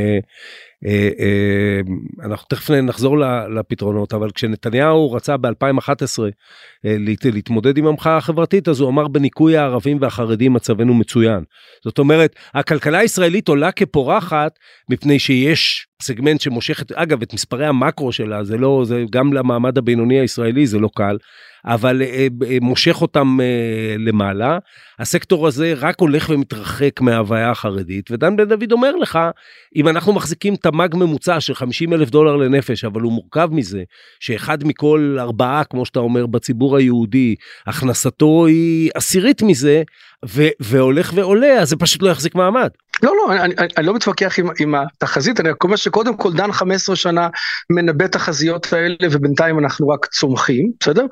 [0.86, 1.80] אה, אה,
[2.26, 3.18] אנחנו תכף נחזור
[3.56, 6.20] לפתרונות אבל כשנתניהו רצה ב2011
[6.86, 11.44] אה, להתמודד עם המחאה החברתית אז הוא אמר בניקוי הערבים והחרדים מצבנו מצוין.
[11.84, 14.60] זאת אומרת הכלכלה הישראלית עולה כפורחת
[14.90, 19.78] מפני שיש סגמנט שמושך את אגב את מספרי המקרו שלה זה לא זה גם למעמד
[19.78, 21.18] הבינוני הישראלי זה לא קל
[21.68, 24.58] אבל אה, אה, מושך אותם אה, למעלה.
[25.00, 29.20] הסקטור הזה רק הולך ומתרחק מההוויה החרדית, ודן בן דוד אומר לך,
[29.76, 33.84] אם אנחנו מחזיקים תמ"ג ממוצע של 50 אלף דולר לנפש, אבל הוא מורכב מזה,
[34.20, 37.36] שאחד מכל ארבעה, כמו שאתה אומר, בציבור היהודי,
[37.68, 39.84] הכנסתו היא עשירית מזה,
[40.26, 42.70] ו- והולך ועולה, אז זה פשוט לא יחזיק מעמד.
[43.04, 46.52] לא, לא, אני, אני, אני לא מתווכח עם, עם התחזית, אני אומר שקודם כל דן
[46.52, 47.28] 15 שנה
[47.70, 51.06] מנבא תחזיות האלה ובינתיים אנחנו רק צומחים, בסדר?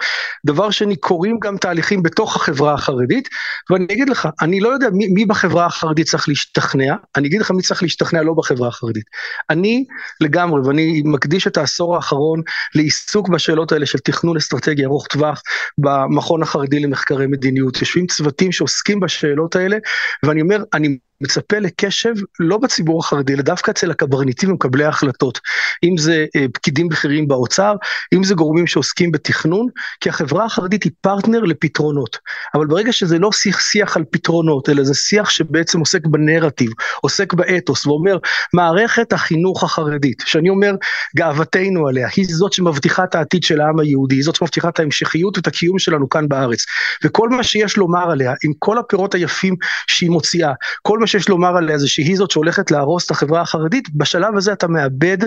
[0.45, 3.29] דבר שני, קורים גם תהליכים בתוך החברה החרדית,
[3.69, 7.51] ואני אגיד לך, אני לא יודע מי, מי בחברה החרדית צריך להשתכנע, אני אגיד לך
[7.51, 9.05] מי צריך להשתכנע לא בחברה החרדית.
[9.49, 9.85] אני
[10.21, 12.41] לגמרי, ואני מקדיש את העשור האחרון
[12.75, 15.41] לעיסוק בשאלות האלה של תכנון אסטרטגי ארוך טווח
[15.77, 17.81] במכון החרדי למחקרי מדיניות.
[17.81, 19.77] יושבים צוותים שעוסקים בשאלות האלה,
[20.23, 25.39] ואני אומר, אני מצפה לקשב לא בציבור החרדי, אלא דווקא אצל הקברניטים ומקבלי ההחלטות.
[25.83, 27.75] אם זה אה, פקידים בכירים באוצר,
[28.13, 29.67] אם זה גורמים שעוסקים בתכנון,
[29.99, 32.17] כי החברה החרדית היא פרטנר לפתרונות.
[32.55, 37.33] אבל ברגע שזה לא שיח, שיח על פתרונות, אלא זה שיח שבעצם עוסק בנרטיב, עוסק
[37.33, 38.17] באתוס, ואומר,
[38.53, 40.71] מערכת החינוך החרדית, שאני אומר,
[41.15, 45.37] גאוותנו עליה, היא זאת שמבטיחה את העתיד של העם היהודי, היא זאת שמבטיחה את ההמשכיות
[45.37, 46.65] ואת הקיום שלנו כאן בארץ.
[47.03, 49.55] וכל מה שיש לומר עליה, עם כל הפירות היפים
[49.87, 53.89] שהיא מוציאה, כל מה שיש לומר עליה זה שהיא זאת שהולכת להרוס את החברה החרדית,
[53.95, 55.17] בשלב הזה אתה מאבד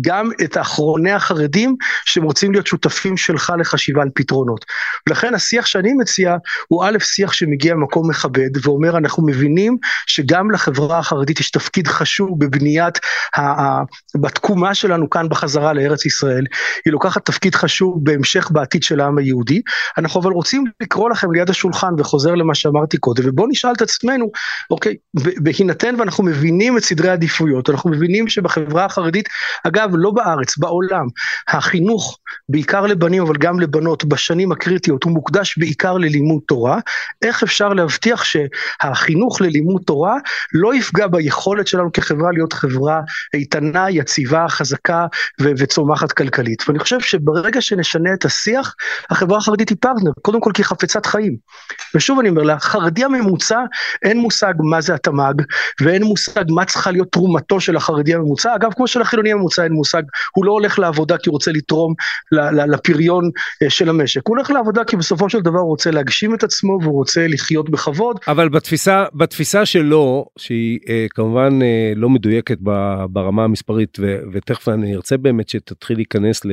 [0.00, 4.64] גם את אחרוני החרדים שרוצים להיות שותפים שלך לחשיבה על פתרונות.
[5.08, 6.36] ולכן השיח שאני מציע
[6.68, 12.38] הוא א', שיח שמגיע ממקום מכבד ואומר אנחנו מבינים שגם לחברה החרדית יש תפקיד חשוב
[12.38, 12.98] בבניית,
[13.36, 13.82] ה-
[14.20, 16.44] בתקומה שלנו כאן בחזרה לארץ ישראל,
[16.84, 19.62] היא לוקחת תפקיד חשוב בהמשך בעתיד של העם היהודי,
[19.98, 24.30] אנחנו אבל רוצים לקרוא לכם ליד השולחן וחוזר למה שאמרתי קודם, ובואו נשאל את עצמנו,
[24.70, 29.28] אוקיי, בהינתן ואנחנו מבינים את סדרי העדיפויות, אנחנו מבינים שבחברה החרדית,
[29.66, 31.06] אגב, לא בארץ, בעולם,
[31.48, 36.78] החינוך, בעיקר לבנים אבל גם לבנות, בשנים הקריטיות, הוא מוקדש בעיקר ללימוד תורה,
[37.22, 40.16] איך אפשר להבטיח שהחינוך ללימוד תורה
[40.52, 43.00] לא יפגע ביכולת שלנו כחברה להיות חברה
[43.34, 45.06] איתנה, יציבה, חזקה
[45.40, 46.64] ו- וצומחת כלכלית.
[46.68, 48.74] ואני חושב שברגע שנשנה את השיח,
[49.10, 51.36] החברה החרדית היא פרטנר, קודם כל כי חפצת חיים.
[51.94, 53.58] ושוב אני אומר, לחרדי הממוצע
[54.02, 55.42] אין מושג מה זה התמ"ג,
[55.80, 58.54] ואין מושג מה צריכה להיות תרומתו של החרדי הממוצע.
[58.56, 60.02] אגב, כמו שלחילוני הממוצע אין מושג,
[60.36, 61.94] הוא לא הולך לעבודה כי הוא רוצה לתרום
[62.72, 63.30] לפריון
[63.62, 66.78] אה, של המשק, הוא הולך לעבודה כי בסופו של דבר הוא רוצה להגשים את עצמו
[66.82, 68.18] והוא רוצה לחיות בכבוד.
[68.28, 72.58] אבל בתפיסה, בתפיסה שלו, שהיא אה, כמובן אה, לא מדויקת
[73.08, 73.98] ברמה המספרית,
[74.32, 76.50] ותכף אני ארצה באמת שתתחיל להיכנס ל...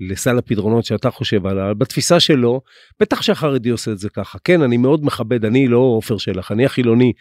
[0.00, 2.60] לסל הפתרונות שאתה חושב עליו, בתפיסה שלו,
[3.00, 4.38] בטח שהחרדי עושה את זה ככה.
[4.44, 7.12] כן, אני מאוד מכבד, אני לא עופר שלך, אני החילוני,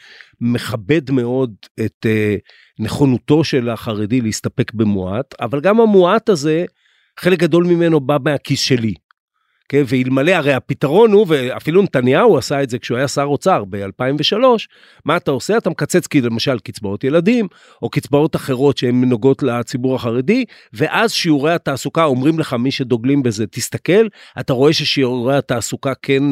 [0.41, 1.53] מכבד מאוד
[1.85, 2.39] את uh,
[2.79, 6.65] נכונותו של החרדי להסתפק במועט, אבל גם המועט הזה,
[7.19, 8.93] חלק גדול ממנו בא מהכיס שלי.
[9.69, 14.36] כן, ואלמלא הרי הפתרון הוא, ואפילו נתניהו עשה את זה כשהוא היה שר אוצר ב-2003,
[15.06, 15.58] מה אתה עושה?
[15.58, 17.47] אתה מקצץ כי למשל קצבאות ילדים,
[17.82, 23.47] או קצבאות אחרות שהן נוגעות לציבור החרדי, ואז שיעורי התעסוקה אומרים לך מי שדוגלים בזה,
[23.47, 24.08] תסתכל,
[24.39, 26.23] אתה רואה ששיעורי התעסוקה כן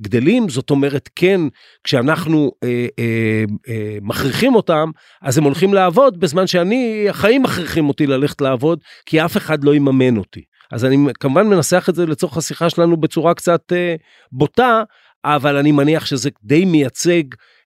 [0.00, 1.40] גדלים, זאת אומרת כן,
[1.84, 4.90] כשאנחנו אה, אה, אה, מכריחים אותם,
[5.22, 9.74] אז הם הולכים לעבוד, בזמן שאני, החיים מכריחים אותי ללכת לעבוד, כי אף אחד לא
[9.74, 10.53] יממן אותי.
[10.72, 13.94] אז אני כמובן מנסח את זה לצורך השיחה שלנו בצורה קצת אה,
[14.32, 14.82] בוטה,
[15.24, 17.22] אבל אני מניח שזה די מייצג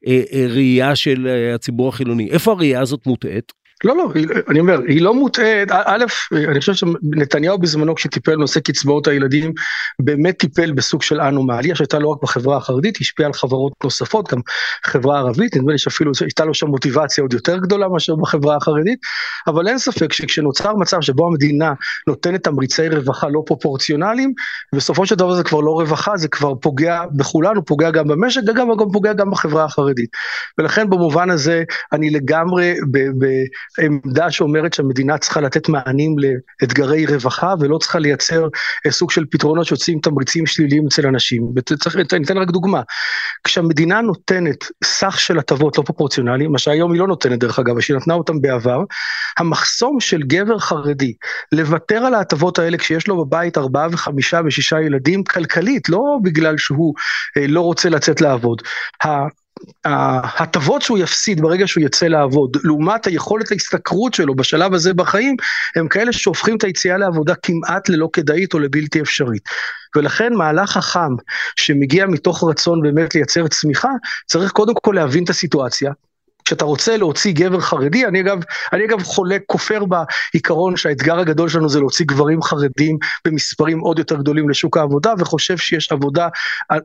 [0.06, 2.30] אה, אה, ראייה של אה, הציבור החילוני.
[2.30, 3.52] איפה הראייה הזאת מוטעית?
[3.84, 4.12] לא, לא,
[4.48, 9.52] אני אומר, היא לא מוטעית, א', אני חושב שנתניהו בזמנו כשטיפל בנושא קצבאות הילדים,
[9.98, 14.40] באמת טיפל בסוג של אנומליה שהייתה לא רק בחברה החרדית, השפיעה על חברות נוספות, גם
[14.84, 18.98] חברה ערבית, נדמה לי שאפילו הייתה לו שם מוטיבציה עוד יותר גדולה מאשר בחברה החרדית,
[19.46, 21.72] אבל אין ספק שכשנוצר מצב שבו המדינה
[22.06, 24.32] נותנת תמריצי רווחה לא פרופורציונליים,
[24.74, 28.68] בסופו של דבר זה כבר לא רווחה, זה כבר פוגע בכולנו, פוגע גם במשק, וגם
[28.78, 30.10] גם פוגע גם בחברה החרדית.
[30.58, 31.62] ולכן במובן הזה,
[31.92, 33.26] אני לגמרי, ב, ב,
[33.82, 38.48] עמדה שאומרת שהמדינה צריכה לתת מענים לאתגרי רווחה ולא צריכה לייצר
[38.86, 41.42] אה, סוג של פתרונות שיוצאים תמריצים שליליים אצל אנשים.
[41.94, 42.82] אני אתן רק דוגמה,
[43.44, 47.96] כשהמדינה נותנת סך של הטבות לא פרופורציונליים, מה שהיום היא לא נותנת דרך אגב, שהיא
[47.96, 48.82] נתנה אותם בעבר,
[49.38, 51.12] המחסום של גבר חרדי
[51.52, 56.94] לוותר על ההטבות האלה כשיש לו בבית ארבעה וחמישה ושישה ילדים כלכלית, לא בגלל שהוא
[57.36, 58.62] אה, לא רוצה לצאת לעבוד.
[59.84, 65.36] ההטבות שהוא יפסיד ברגע שהוא יצא לעבוד, לעומת היכולת ההשתכרות שלו בשלב הזה בחיים,
[65.76, 69.42] הם כאלה שהופכים את היציאה לעבודה כמעט ללא כדאית או לבלתי אפשרית.
[69.96, 71.10] ולכן מהלך חכם
[71.56, 73.88] שמגיע מתוך רצון באמת לייצר צמיחה,
[74.26, 75.92] צריך קודם כל להבין את הסיטואציה,
[76.48, 78.38] כשאתה רוצה להוציא גבר חרדי, אני אגב,
[78.72, 84.16] אני אגב חולק, כופר בעיקרון שהאתגר הגדול שלנו זה להוציא גברים חרדים במספרים עוד יותר
[84.16, 86.28] גדולים לשוק העבודה, וחושב שיש עבודה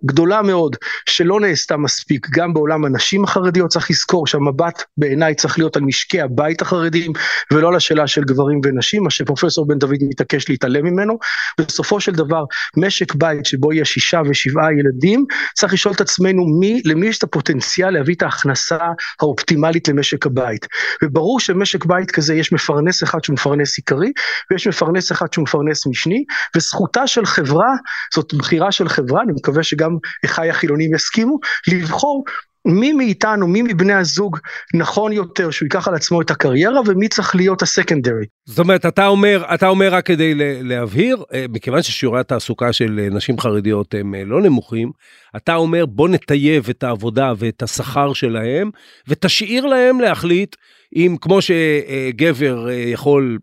[0.05, 0.75] גדולה מאוד
[1.09, 6.21] שלא נעשתה מספיק, גם בעולם הנשים החרדיות, צריך לזכור שהמבט בעיניי צריך להיות על משקי
[6.21, 7.11] הבית החרדים,
[7.51, 11.17] ולא על השאלה של גברים ונשים, מה שפרופסור בן דוד מתעקש להתעלם ממנו.
[11.57, 12.43] בסופו של דבר,
[12.77, 17.23] משק בית שבו יש שישה ושבעה ילדים, צריך לשאול את עצמנו מי, למי יש את
[17.23, 18.77] הפוטנציאל להביא את ההכנסה
[19.21, 19.52] האופטימית.
[19.53, 20.67] אופטימלית למשק הבית.
[21.03, 24.11] וברור שמשק בית כזה יש מפרנס אחד שהוא מפרנס עיקרי,
[24.51, 26.23] ויש מפרנס אחד שהוא מפרנס משני,
[26.55, 27.73] וזכותה של חברה,
[28.13, 29.91] זאת בחירה של חברה, אני מקווה שגם
[30.25, 32.23] אחיי החילונים יסכימו, לבחור
[32.65, 34.37] מי מאיתנו, מי מבני הזוג
[34.73, 38.25] נכון יותר שהוא ייקח על עצמו את הקריירה ומי צריך להיות הסקנדרי.
[38.45, 43.09] זאת אומרת אתה אומר אתה אומר רק כדי להבהיר אה, מכיוון ששיעורי התעסוקה של אה,
[43.09, 44.91] נשים חרדיות הם אה, לא נמוכים
[45.37, 48.69] אתה אומר בוא נטייב את העבודה ואת השכר שלהם
[49.07, 50.55] ותשאיר להם להחליט
[50.95, 53.39] אם כמו שגבר יכול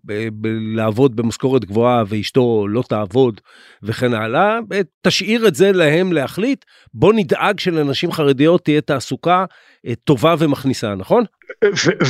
[0.74, 3.40] לעבוד במשכורת גבוהה ואשתו לא תעבוד
[3.82, 4.58] וכן הלאה,
[5.02, 9.44] תשאיר את זה להם להחליט, בוא נדאג שלנשים חרדיות תהיה תעסוקה אה,
[10.04, 11.24] טובה ומכניסה, נכון?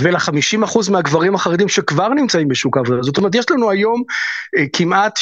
[0.03, 3.03] ול-50% מהגברים החרדים שכבר נמצאים בשוק העבודה.
[3.03, 4.03] זאת אומרת, יש לנו היום
[4.59, 5.19] אה, כמעט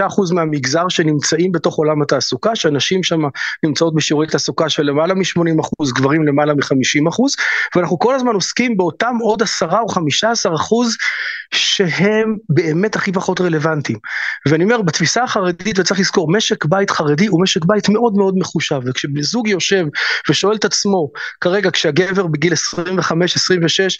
[0.00, 3.20] 75% מהמגזר שנמצאים בתוך עולם התעסוקה, שאנשים שם
[3.62, 7.22] נמצאות בשיעורי תעסוקה של למעלה מ-80%, גברים למעלה מ-50%,
[7.76, 9.98] ואנחנו כל הזמן עוסקים באותם עוד 10 או 15%
[11.54, 13.98] שהם באמת הכי פחות רלוונטיים.
[14.48, 18.80] ואני אומר, בתפיסה החרדית, וצריך לזכור, משק בית חרדי הוא משק בית מאוד מאוד מחושב,
[18.86, 19.84] וכשזוג יושב
[20.30, 23.98] ושואל את עצמו, כרגע כשהגבר בגיל 25, 26,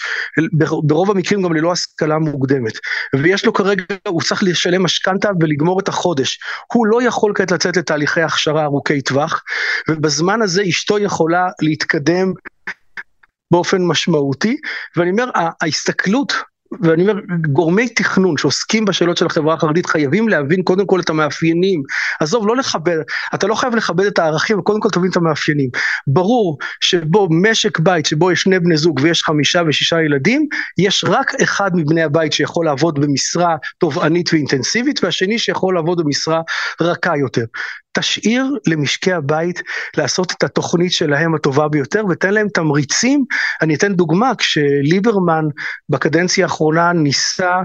[0.83, 2.73] ברוב המקרים גם ללא השכלה מוקדמת,
[3.17, 6.39] ויש לו כרגע, הוא צריך לשלם משכנתה ולגמור את החודש.
[6.73, 9.43] הוא לא יכול כעת לצאת לתהליכי הכשרה ארוכי טווח,
[9.89, 12.33] ובזמן הזה אשתו יכולה להתקדם
[13.51, 14.57] באופן משמעותי,
[14.97, 15.31] ואני אומר,
[15.61, 16.33] ההסתכלות
[16.81, 17.21] ואני אומר,
[17.53, 21.83] גורמי תכנון שעוסקים בשאלות של החברה החרדית חייבים להבין קודם כל את המאפיינים.
[22.21, 22.97] עזוב, לא לכבד,
[23.35, 25.71] אתה לא חייב לכבד את הערכים, קודם כל תבין את המאפיינים.
[26.07, 30.47] ברור שבו משק בית שבו יש שני בני זוג ויש חמישה ושישה ילדים,
[30.79, 36.41] יש רק אחד מבני הבית שיכול לעבוד במשרה תובענית ואינטנסיבית, והשני שיכול לעבוד במשרה
[36.81, 37.45] רכה יותר.
[37.93, 39.63] תשאיר למשקי הבית
[39.97, 43.25] לעשות את התוכנית שלהם הטובה ביותר ותן להם תמריצים.
[43.63, 45.45] אני אתן דוגמה, כשליברמן
[45.89, 46.62] בקדנציה האחרונה
[46.95, 47.57] ניסה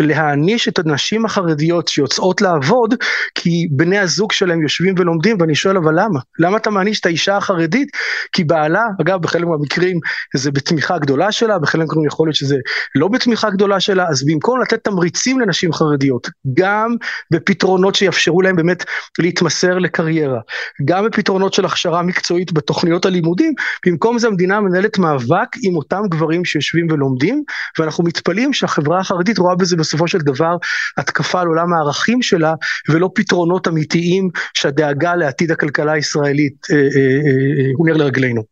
[0.00, 2.94] להעניש את הנשים החרדיות שיוצאות לעבוד,
[3.34, 6.20] כי בני הזוג שלהם יושבים ולומדים, ואני שואל אבל למה?
[6.38, 7.88] למה אתה מעניש את האישה החרדית?
[8.32, 10.00] כי בעלה, אגב בחלק מהמקרים
[10.36, 12.56] זה בתמיכה גדולה שלה, בחלק מהמקרים יכול להיות שזה
[12.94, 16.94] לא בתמיכה גדולה שלה, אז במקום לתת תמריצים לנשים חרדיות, גם
[17.30, 18.84] בפתרונות שיאפשרו להם באמת
[19.18, 20.40] להתמסר לקריירה,
[20.84, 23.54] גם בפתרונות של הכשרה מקצועית בתוכניות הלימודים,
[23.86, 27.42] במקום זה המדינה מנהלת מאבק עם אותם גברים שיושבים ולומדים,
[27.78, 30.56] ואנחנו מתפלאים שהחברה החרדית רואה בזה בסופו של דבר
[30.96, 32.54] התקפה על עולם הערכים שלה,
[32.88, 38.42] ולא פתרונות אמיתיים שהדאגה לעתיד הכלכלה הישראלית אה, אה, אה, הוא נר לרגלינו.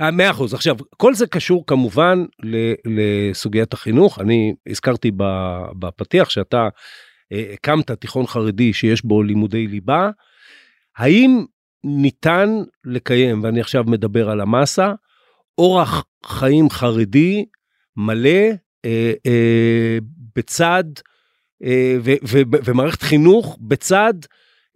[0.00, 0.54] אה, מאה אחוז.
[0.54, 2.24] עכשיו, כל זה קשור כמובן
[2.84, 4.18] לסוגיית החינוך.
[4.18, 5.10] אני הזכרתי
[5.78, 6.68] בפתיח שאתה
[7.52, 10.10] הקמת תיכון חרדי שיש בו לימודי ליבה.
[10.96, 11.44] האם
[11.84, 12.48] ניתן
[12.84, 14.92] לקיים, ואני עכשיו מדבר על המסה,
[15.58, 17.44] אורח חיים חרדי
[17.96, 18.50] מלא
[20.36, 20.84] בצד,
[21.64, 24.14] אה, ו, ו, ו, ומערכת חינוך בצד,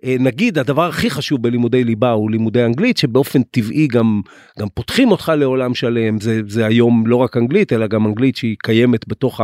[0.05, 4.21] אה, נגיד הדבר הכי חשוב בלימודי ליבה הוא לימודי אנגלית, שבאופן טבעי גם,
[4.59, 8.57] גם פותחים אותך לעולם שלם, זה, זה היום לא רק אנגלית, אלא גם אנגלית שהיא
[8.63, 9.41] קיימת בתוך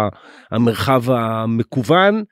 [0.50, 2.22] המרחב המקוון.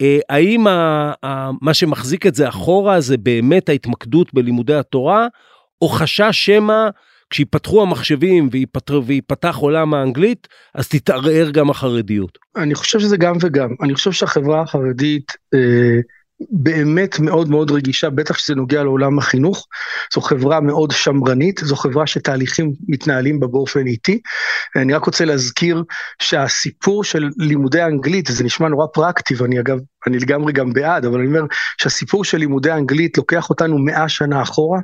[0.00, 5.26] אה, האם ה, ה, מה שמחזיק את זה אחורה זה באמת ההתמקדות בלימודי התורה,
[5.82, 6.88] או חשש שמא
[7.32, 8.48] כשיפתחו המחשבים
[9.06, 12.38] ויפתח עולם האנגלית, אז תתערער גם החרדיות?
[12.56, 13.68] אני חושב שזה גם וגם.
[13.82, 15.32] אני חושב שהחברה החרדית...
[15.54, 16.00] אה...
[16.50, 19.66] באמת מאוד מאוד רגישה, בטח שזה נוגע לעולם החינוך.
[20.14, 24.20] זו חברה מאוד שמרנית, זו חברה שתהליכים מתנהלים בה באופן איטי.
[24.76, 25.82] אני רק רוצה להזכיר
[26.22, 31.18] שהסיפור של לימודי האנגלית, זה נשמע נורא פרקטי, ואני אגב אני לגמרי גם בעד, אבל
[31.18, 31.42] אני אומר
[31.80, 34.80] שהסיפור של לימודי האנגלית לוקח אותנו מאה שנה אחורה.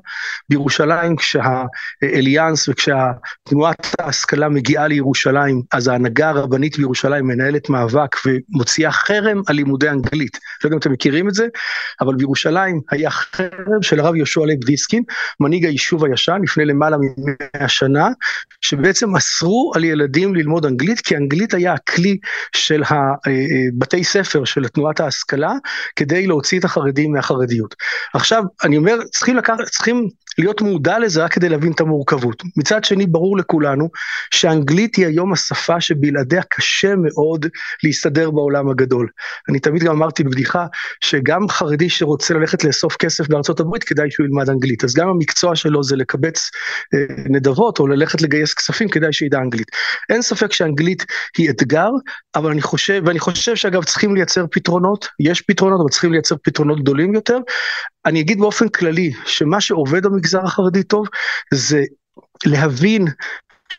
[0.48, 9.56] בירושלים כשהאליאנס וכשהתנועת ההשכלה מגיעה לירושלים, אז ההנהגה הרבנית בירושלים מנהלת מאבק ומוציאה חרם על
[9.56, 10.38] לימודי אנגלית.
[10.64, 11.46] לא יודע אם אתם מכירים את זה,
[12.00, 15.02] אבל בירושלים היה חרם של הרב יהושע לייב דיסקין,
[15.40, 18.08] מנהיג היישוב הישן לפני למעלה ממאה שנה,
[18.60, 22.18] שבעצם אסרו על ילדים ללמוד אנגלית, כי אנגלית היה הכלי
[22.56, 25.52] של אה, אה, ספר של תנועת ההשכלה
[25.96, 27.74] כדי להוציא את החרדים מהחרדיות.
[28.14, 30.08] עכשיו, אני אומר, צריכים לקחת, צריכים
[30.38, 32.42] להיות מודע לזה רק כדי להבין את המורכבות.
[32.56, 33.88] מצד שני, ברור לכולנו
[34.34, 37.46] שאנגלית היא היום השפה שבלעדיה קשה מאוד
[37.84, 39.08] להסתדר בעולם הגדול.
[39.48, 40.66] אני תמיד גם אמרתי בבדיחה,
[41.04, 44.84] שגם חרדי שרוצה ללכת לאסוף כסף בארצות הברית, כדאי שהוא ילמד אנגלית.
[44.84, 46.50] אז גם המקצוע שלו זה לקבץ
[46.94, 49.66] אה, נדבות או ללכת לגייס כספים, כדאי שידע אנגלית.
[50.10, 51.04] אין ספק שאנגלית
[51.38, 51.90] היא אתגר,
[52.34, 56.80] אבל אני חושב, ואני חושב שאגב צריכים לייצר פתרונות, יש פתרונות, אבל צריכים לייצר פתרונות
[56.80, 57.38] גדולים יותר.
[58.06, 61.06] אני אגיד באופן כללי, שמה שעובד במגזר החרדי טוב,
[61.54, 61.82] זה
[62.46, 63.06] להבין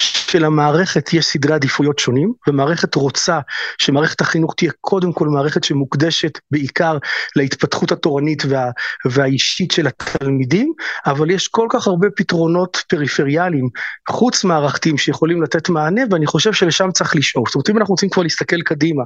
[0.02, 3.40] שלמערכת יש סדרי עדיפויות שונים, ומערכת רוצה
[3.78, 6.98] שמערכת החינוך תהיה קודם כל מערכת שמוקדשת בעיקר
[7.36, 8.70] להתפתחות התורנית וה,
[9.06, 10.74] והאישית של התלמידים,
[11.06, 13.70] אבל יש כל כך הרבה פתרונות פריפריאליים,
[14.10, 17.50] חוץ מערכתיים, שיכולים לתת מענה, ואני חושב שלשם צריך לשאוף.
[17.50, 19.04] זאת אומרת, אם אנחנו רוצים כבר להסתכל קדימה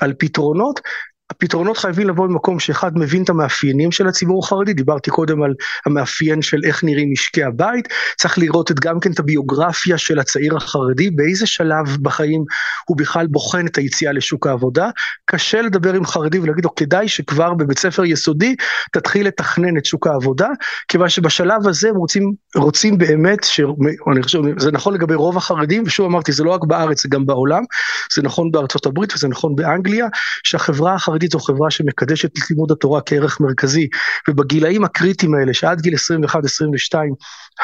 [0.00, 0.80] על פתרונות,
[1.30, 5.54] הפתרונות חייבים לבוא ממקום שאחד מבין את המאפיינים של הציבור החרדי, דיברתי קודם על
[5.86, 10.56] המאפיין של איך נראים משקי הבית, צריך לראות את גם כן את הביוגרפיה של הצעיר
[10.56, 12.44] החרדי, באיזה שלב בחיים
[12.88, 14.88] הוא בכלל בוחן את היציאה לשוק העבודה.
[15.24, 18.56] קשה לדבר עם חרדי ולהגיד לו כדאי שכבר בבית ספר יסודי
[18.92, 20.48] תתחיל לתכנן את שוק העבודה,
[20.88, 23.60] כיוון שבשלב הזה הם רוצים, רוצים באמת, ש...
[24.12, 27.26] אני חושב, זה נכון לגבי רוב החרדים, ושוב אמרתי, זה לא רק בארץ, זה גם
[27.26, 27.62] בעולם,
[28.14, 30.06] זה נכון בארצות הברית וזה נכון באנגליה,
[30.44, 33.88] שהחברה החרדית החרדית זו חברה שמקדשת את לימוד התורה כערך מרכזי,
[34.28, 36.94] ובגילאים הקריטיים האלה, שעד גיל 21-22,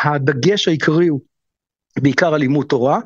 [0.05, 1.21] הדגש העיקרי הוא
[2.01, 2.99] בעיקר על לימוד תורה,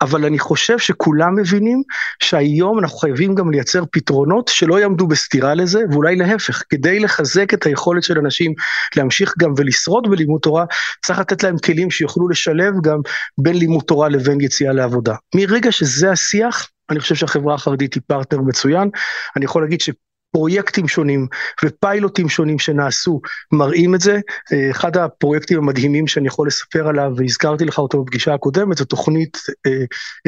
[0.00, 1.82] אבל אני חושב שכולם מבינים
[2.22, 7.66] שהיום אנחנו חייבים גם לייצר פתרונות שלא יעמדו בסתירה לזה, ואולי להפך, כדי לחזק את
[7.66, 8.52] היכולת של אנשים
[8.96, 10.64] להמשיך גם ולשרוד בלימוד תורה,
[11.06, 12.98] צריך לתת להם כלים שיוכלו לשלב גם
[13.38, 15.14] בין לימוד תורה לבין יציאה לעבודה.
[15.34, 18.90] מרגע שזה השיח, אני חושב שהחברה החרדית היא פרטנר מצוין.
[19.36, 19.90] אני יכול להגיד ש...
[20.32, 21.26] פרויקטים שונים
[21.64, 23.20] ופיילוטים שונים שנעשו
[23.52, 24.20] מראים את זה.
[24.70, 29.38] אחד הפרויקטים המדהימים שאני יכול לספר עליו, והזכרתי לך אותו בפגישה הקודמת, זו תוכנית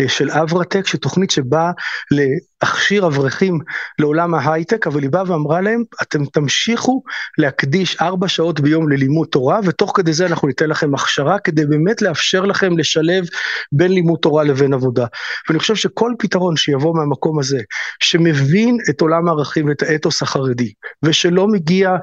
[0.06, 1.70] של אברטק, שתוכנית שבאה
[2.10, 3.58] להכשיר אברכים
[3.98, 7.02] לעולם ההייטק, אבל היא באה ואמרה להם, אתם תמשיכו
[7.38, 12.02] להקדיש ארבע שעות ביום ללימוד תורה, ותוך כדי זה אנחנו ניתן לכם הכשרה, כדי באמת
[12.02, 13.24] לאפשר לכם לשלב
[13.72, 15.06] בין לימוד תורה לבין עבודה.
[15.48, 17.58] ואני חושב שכל פתרון שיבוא מהמקום הזה,
[18.00, 21.96] שמבין את עולם הערכים ואת האתוס החרדי, ושלא מגיע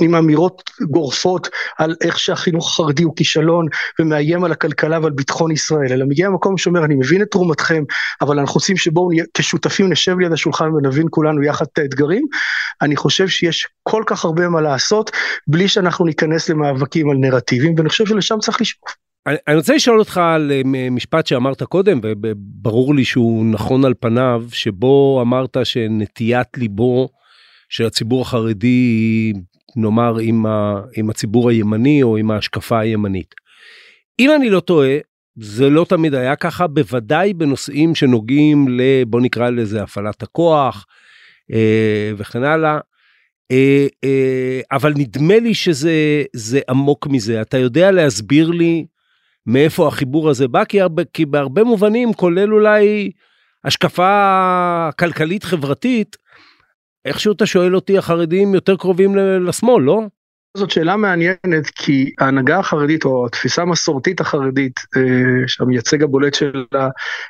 [0.00, 3.66] עם אמירות גורפות על איך שהחינוך החרדי הוא כישלון,
[4.00, 7.82] ומאיים על הכלכלה ועל ביטחון ישראל, אלא מגיע ממקום שאומר, אני מבין את תרומתכם,
[8.20, 12.26] אבל אנחנו רוצים שבואו כשותפים נשב ליד השולחן ונבין כולנו יחד את האתגרים,
[12.82, 15.10] אני חושב שיש כל כך הרבה מה לעשות,
[15.46, 18.94] בלי שאנחנו ניכנס למאבקים על נרטיבים, ואני חושב שלשם צריך לשאוף.
[19.26, 23.94] אני, אני רוצה לשאול אותך על אה, משפט שאמרת קודם וברור לי שהוא נכון על
[24.00, 27.08] פניו שבו אמרת שנטיית ליבו
[27.74, 29.32] של הציבור החרדי
[29.76, 33.34] נאמר עם, ה, עם הציבור הימני או עם ההשקפה הימנית.
[34.20, 34.96] אם אני לא טועה
[35.36, 40.86] זה לא תמיד היה ככה בוודאי בנושאים שנוגעים לבוא נקרא לזה הפעלת הכוח
[41.52, 42.78] אה, וכן הלאה.
[43.50, 48.86] אה, אה, אבל נדמה לי שזה זה עמוק מזה אתה יודע להסביר לי
[49.46, 53.10] מאיפה החיבור הזה בא, כי, הרבה, כי בהרבה מובנים, כולל אולי
[53.64, 56.16] השקפה כלכלית חברתית,
[57.04, 60.02] איכשהו אתה שואל אותי, החרדים יותר קרובים לשמאל, לא?
[60.56, 65.02] זאת שאלה מעניינת כי ההנהגה החרדית או התפיסה המסורתית החרדית אה,
[65.46, 66.88] שהמייצג הבולט שלה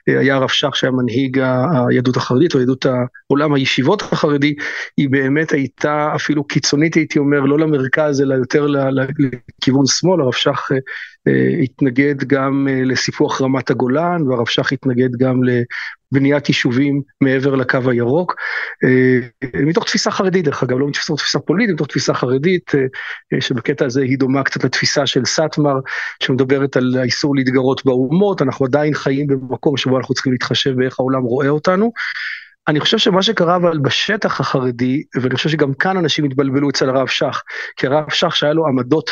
[0.09, 1.41] אה, היה הרב שך שהיה מנהיג
[1.89, 2.87] היהדות החרדית או יהדות
[3.27, 4.55] עולם הישיבות החרדי
[4.97, 10.69] היא באמת הייתה אפילו קיצונית הייתי אומר לא למרכז אלא יותר לכיוון שמאל הרב שך
[11.29, 15.41] אה, התנגד גם לסיפוח רמת הגולן והרב שך התנגד גם
[16.15, 18.35] בניית יישובים מעבר לקו הירוק,
[18.85, 19.19] אה,
[19.67, 22.81] מתוך תפיסה חרדית דרך אגב, לא מתוך תפיסה פוליטית, מתוך תפיסה חרדית, אה,
[23.33, 25.75] אה, שבקטע הזה היא דומה קצת לתפיסה של סאטמר,
[26.23, 31.23] שמדברת על האיסור להתגרות באומות, אנחנו עדיין חיים במקום שבו אנחנו צריכים להתחשב באיך העולם
[31.23, 31.93] רואה אותנו.
[32.69, 37.07] אני חושב שמה שקרה אבל בשטח החרדי, ואני חושב שגם כאן אנשים התבלבלו אצל הרב
[37.09, 37.43] שך,
[37.77, 39.11] כי הרב שך שהיה לו עמדות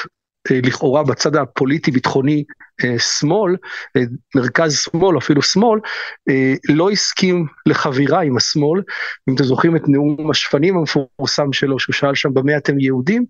[0.51, 2.45] לכאורה בצד הפוליטי-ביטחוני
[2.85, 3.57] אה, שמאל,
[3.97, 4.03] אה,
[4.35, 5.81] מרכז שמאל, אפילו שמאל,
[6.29, 8.83] אה, לא הסכים לחבירה עם השמאל.
[9.29, 13.25] אם אתם זוכרים את נאום השפנים המפורסם שלו, שהוא שאל שם במה אתם יהודים,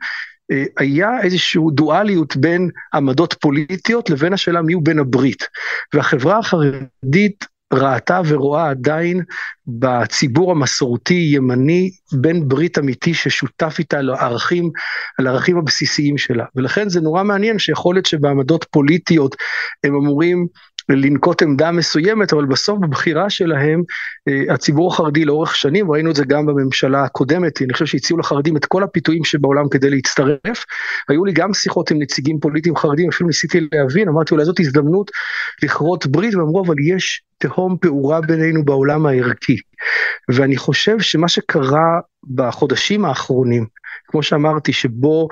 [0.78, 5.44] היה איזושהי דואליות בין עמדות פוליטיות לבין השאלה מי הוא בן הברית.
[5.94, 9.22] והחברה החרדית ראתה ורואה עדיין
[9.66, 14.70] בציבור המסורתי ימני בן ברית אמיתי ששותף איתה לערכים,
[15.18, 16.44] על הערכים הבסיסיים שלה.
[16.56, 19.36] ולכן זה נורא מעניין שיכול להיות שבעמדות פוליטיות
[19.84, 20.46] הם אמורים
[20.88, 23.82] לנקוט עמדה מסוימת, אבל בסוף בבחירה שלהם,
[24.28, 28.56] אה, הציבור החרדי לאורך שנים, ראינו את זה גם בממשלה הקודמת, אני חושב שהציעו לחרדים
[28.56, 30.64] את כל הפיתויים שבעולם כדי להצטרף.
[31.08, 35.10] היו לי גם שיחות עם נציגים פוליטיים חרדים, אפילו ניסיתי להבין, אמרתי אולי זאת הזדמנות
[35.62, 39.56] לכרות ברית, ואמרו אבל יש תהום פעורה בינינו בעולם הערכי.
[40.28, 42.00] ואני חושב שמה שקרה
[42.34, 43.66] בחודשים האחרונים,
[44.06, 45.28] כמו שאמרתי, שבו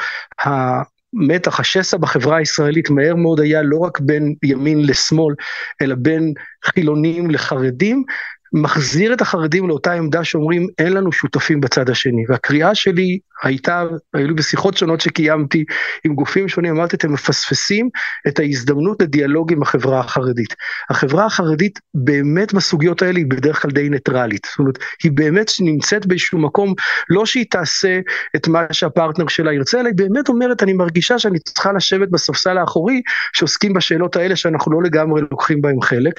[1.13, 5.35] מתח השסע בחברה הישראלית מהר מאוד היה לא רק בין ימין לשמאל,
[5.83, 6.33] אלא בין
[6.65, 8.05] חילונים לחרדים,
[8.53, 12.25] מחזיר את החרדים לאותה עמדה שאומרים אין לנו שותפים בצד השני.
[12.29, 13.85] והקריאה שלי הייתה,
[14.15, 15.65] היו לי בשיחות שונות שקיימתי
[16.05, 17.89] עם גופים שונים, אמרתי אתם מפספסים
[18.29, 20.55] את ההזדמנות לדיאלוג עם החברה החרדית.
[20.91, 24.47] החברה החרדית באמת בסוגיות האלה היא בדרך כלל די ניטרלית.
[24.51, 26.75] זאת אומרת, היא באמת נמצאת באיזשהו מקום,
[27.11, 28.01] לא שהיא תעשה
[28.37, 32.59] את מה שהפרטנר שלה ירצה, אלא היא באמת אומרת אני מרגישה שאני צריכה לשבת בספסל
[32.59, 36.15] האחורי שעוסקים בשאלות האלה שאנחנו לא לגמרי לוקחים בהם חלק.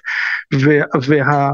[1.08, 1.50] וה...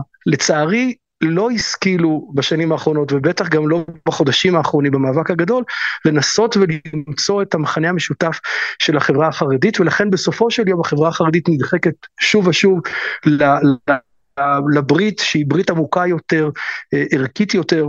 [0.68, 5.63] לצערי לא השכילו בשנים האחרונות ובטח גם לא בחודשים האחרונים במאבק הגדול
[6.05, 8.39] לנסות ולמצוא את המחנה המשותף
[8.80, 12.80] של החברה החרדית ולכן בסופו של יום החברה החרדית נדחקת שוב ושוב
[14.76, 16.49] לברית שהיא ברית עמוקה יותר,
[16.93, 17.88] אה, ערכית יותר.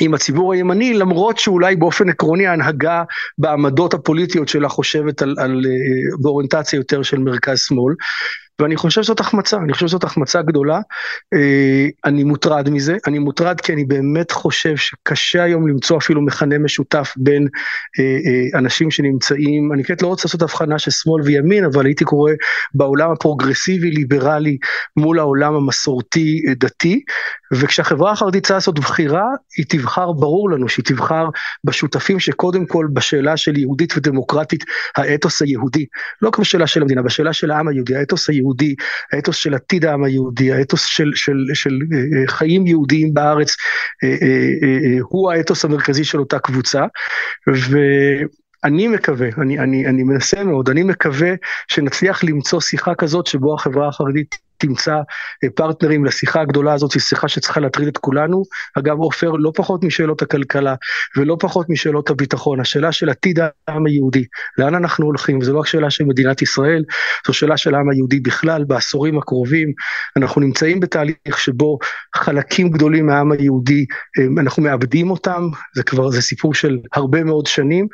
[0.00, 3.04] עם הציבור הימני למרות שאולי באופן עקרוני ההנהגה
[3.38, 7.94] בעמדות הפוליטיות שלה חושבת על, על אה, באוריינטציה יותר של מרכז שמאל
[8.60, 10.80] ואני חושב שזאת החמצה, אני חושב שזאת החמצה גדולה.
[11.34, 16.58] אה, אני מוטרד מזה, אני מוטרד כי אני באמת חושב שקשה היום למצוא אפילו מכנה
[16.58, 17.48] משותף בין
[17.98, 22.04] אה, אה, אנשים שנמצאים, אני באמת לא רוצה לעשות הבחנה של שמאל וימין, אבל הייתי
[22.04, 22.32] קורא
[22.74, 24.58] בעולם הפרוגרסיבי ליברלי
[24.96, 27.02] מול העולם המסורתי דתי,
[27.52, 29.24] וכשהחברה החרדית צריכה לעשות בחירה,
[29.56, 31.28] היא תבחר, ברור לנו שהיא תבחר
[31.64, 34.64] בשותפים שקודם כל בשאלה של יהודית ודמוקרטית,
[34.96, 35.86] האתוס היהודי,
[36.22, 38.45] לא כמו שאלה של המדינה, בשאלה של העם היהודי, האתוס היהודי.
[38.46, 38.74] היהודי,
[39.12, 43.56] האתוס של עתיד העם היהודי, האתוס של, של, של, של חיים יהודיים בארץ,
[45.02, 46.84] הוא האתוס המרכזי של אותה קבוצה.
[47.48, 47.78] ו...
[48.64, 51.30] אני מקווה, אני, אני, אני מנסה מאוד, אני מקווה
[51.68, 54.94] שנצליח למצוא שיחה כזאת שבו החברה החרדית תמצא
[55.44, 58.42] אה, פרטנרים לשיחה הגדולה הזאת, היא שיחה שצריכה להטריד את כולנו.
[58.78, 60.74] אגב, עופר, לא פחות משאלות הכלכלה
[61.16, 63.38] ולא פחות משאלות הביטחון, השאלה של עתיד
[63.68, 64.24] העם היהודי,
[64.58, 66.84] לאן אנחנו הולכים, זו לא רק שאלה של מדינת ישראל,
[67.26, 69.72] זו שאלה של העם היהודי בכלל, בעשורים הקרובים.
[70.16, 71.78] אנחנו נמצאים בתהליך שבו
[72.16, 73.84] חלקים גדולים מהעם היהודי,
[74.18, 77.86] אה, אנחנו מאבדים אותם, זה כבר, זה סיפור של הרבה מאוד שנים,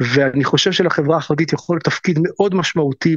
[0.00, 3.16] ואני חושב שלחברה החרדית יכול תפקיד מאוד משמעותי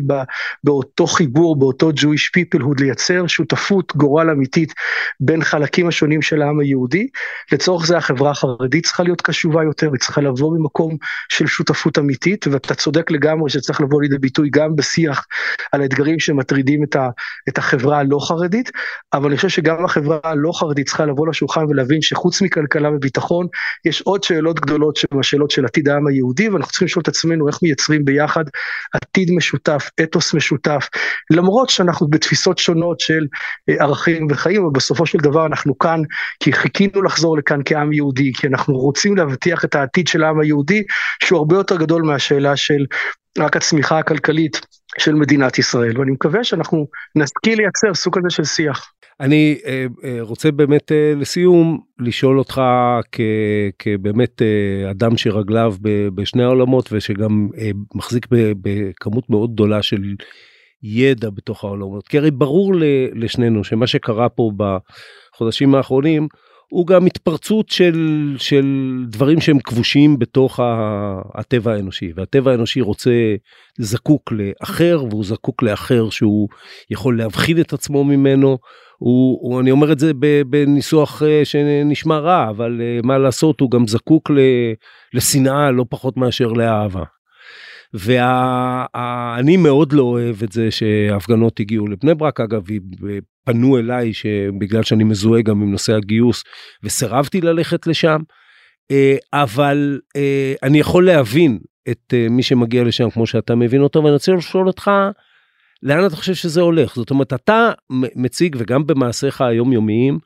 [0.63, 4.73] באותו חיבור, באותו Jewish peoplehood, לייצר שותפות גורל אמיתית
[5.19, 7.07] בין חלקים השונים של העם היהודי.
[7.51, 10.97] לצורך זה החברה החרדית צריכה להיות קשובה יותר, היא צריכה לבוא ממקום
[11.29, 15.25] של שותפות אמיתית, ואתה צודק לגמרי שצריך לבוא לידי ביטוי גם בשיח
[15.71, 17.09] על האתגרים שמטרידים את, ה,
[17.49, 18.71] את החברה הלא חרדית,
[19.13, 23.47] אבל אני חושב שגם החברה הלא חרדית צריכה לבוא לשולחן ולהבין שחוץ מכלכלה וביטחון,
[23.85, 27.47] יש עוד שאלות גדולות שהן השאלות של עתיד העם היהודי, ואנחנו צריכים לשאול את עצמנו
[27.47, 28.43] איך מייצרים ביחד
[28.93, 30.89] עתיד משותף, אתוס משותף,
[31.29, 32.82] למרות שאנחנו בתפיסות שונות.
[32.83, 33.25] שונות של
[33.69, 36.01] אה, ערכים וחיים, אבל בסופו של דבר אנחנו כאן
[36.39, 40.83] כי חיכינו לחזור לכאן כעם יהודי, כי אנחנו רוצים להבטיח את העתיד של העם היהודי,
[41.23, 42.85] שהוא הרבה יותר גדול מהשאלה של
[43.39, 44.61] רק הצמיחה הכלכלית
[44.99, 48.91] של מדינת ישראל, ואני מקווה שאנחנו נשכיל לייצר סוג כזה של שיח.
[49.19, 52.61] אני אה, אה, רוצה באמת לסיום לשאול אותך
[53.11, 53.19] כ,
[53.79, 54.41] כבאמת
[54.91, 55.75] אדם שרגליו
[56.15, 57.47] בשני העולמות ושגם
[57.95, 58.27] מחזיק
[58.61, 60.01] בכמות מאוד גדולה של
[60.83, 62.07] ידע בתוך העולמות.
[62.07, 62.73] כי הרי ברור
[63.15, 66.27] לשנינו שמה שקרה פה בחודשים האחרונים
[66.73, 68.65] הוא גם התפרצות של, של
[69.07, 70.59] דברים שהם כבושים בתוך
[71.35, 73.11] הטבע האנושי והטבע האנושי רוצה
[73.77, 76.47] זקוק לאחר והוא זקוק לאחר שהוא
[76.89, 78.57] יכול להבחין את עצמו ממנו.
[78.97, 80.11] הוא, הוא אני אומר את זה
[80.49, 84.31] בניסוח אה, שנשמע רע אבל אה, מה לעשות הוא גם זקוק
[85.13, 87.03] לשנאה לא פחות מאשר לאהבה.
[87.93, 92.63] ואני מאוד לא אוהב את זה שהפגנות הגיעו לבני ברק אגב
[93.45, 96.43] פנו אליי שבגלל שאני מזוהה גם עם נושא הגיוס
[96.83, 98.21] וסירבתי ללכת לשם.
[98.91, 104.03] אה, אבל אה, אני יכול להבין את אה, מי שמגיע לשם כמו שאתה מבין אותו
[104.03, 104.91] ואני רוצה לשאול אותך
[105.83, 106.95] לאן אתה חושב שזה הולך?
[106.95, 107.71] זאת אומרת אתה
[108.15, 110.19] מציג וגם במעשיך היומיומיים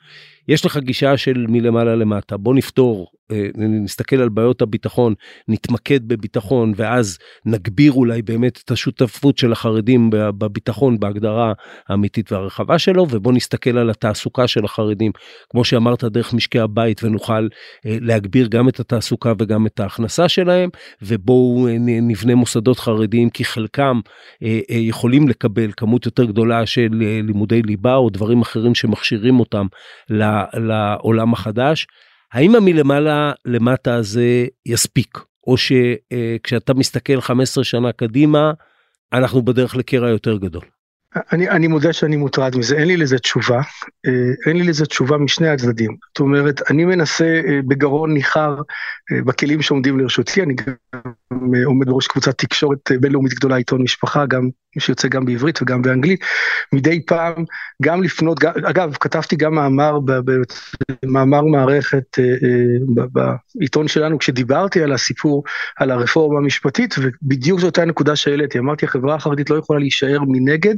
[0.47, 2.37] יש לך גישה של מלמעלה למטה.
[2.37, 3.16] בוא נפתור אה,
[3.57, 5.13] נסתכל על בעיות הביטחון
[5.47, 11.53] נתמקד בביטחון ואז נגביר אולי באמת את השותפות של החרדים בביטחון בהגדרה
[11.89, 15.11] האמיתית והרחבה שלו ובוא נסתכל על התעסוקה של החרדים
[15.49, 17.47] כמו שאמרת דרך משקי הבית ונוכל
[17.85, 20.69] אה, להגביר גם את התעסוקה וגם את ההכנסה שלהם
[21.01, 23.99] ובואו אה, נבנה מוסדות חרדיים כי חלקם
[24.69, 26.89] יכולים לקבל כמות יותר גדולה של
[27.23, 29.67] לימודי ליבה או דברים אחרים שמכשירים אותם
[30.09, 31.87] לעולם החדש.
[32.33, 35.17] האם המלמעלה למטה הזה יספיק
[35.47, 38.51] או שכשאתה מסתכל 15 שנה קדימה
[39.13, 40.63] אנחנו בדרך לקרע יותר גדול.
[41.31, 43.61] אני, אני מודה שאני מוטרד מזה, אין לי לזה תשובה,
[44.07, 44.11] אה,
[44.47, 45.97] אין לי לזה תשובה משני הצדדים.
[46.07, 48.55] זאת אומרת, אני מנסה אה, בגרון ניחר
[49.11, 50.73] אה, בכלים שעומדים לרשותי, אני גם
[51.65, 56.19] עומד בראש קבוצת תקשורת בינלאומית גדולה, עיתון משפחה, גם שיוצא גם בעברית וגם באנגלית,
[56.73, 57.45] מדי פעם
[57.83, 59.99] גם לפנות, אגב, כתבתי גם מאמר,
[61.05, 62.17] מאמר מערכת
[63.55, 65.43] בעיתון שלנו, כשדיברתי על הסיפור,
[65.77, 70.75] על הרפורמה המשפטית, ובדיוק זו אותה נקודה שהעליתי, אמרתי, החברה החרדית לא יכולה להישאר מנגד,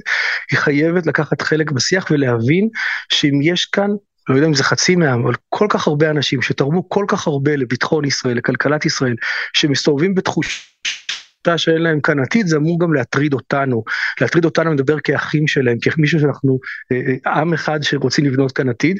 [0.51, 2.69] היא חייבת לקחת חלק בשיח ולהבין
[3.09, 3.89] שאם יש כאן
[4.29, 7.55] לא יודע אם זה חצי מהעם, אבל כל כך הרבה אנשים שתרמו כל כך הרבה
[7.55, 9.15] לביטחון ישראל, לכלכלת ישראל,
[9.53, 13.83] שמסתובבים בתחושה שאין להם כאן עתיד, זה אמור גם להטריד אותנו.
[14.21, 16.59] להטריד אותנו, מדבר כאחים שלהם, כמישהו שאנחנו
[16.91, 18.99] אה, אה, עם אחד שרוצים לבנות כאן עתיד.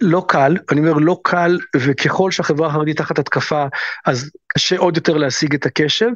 [0.00, 3.66] לא קל, אני אומר לא קל, וככל שהחברה החרדית תחת התקפה,
[4.06, 6.08] אז קשה עוד יותר להשיג את הקשב,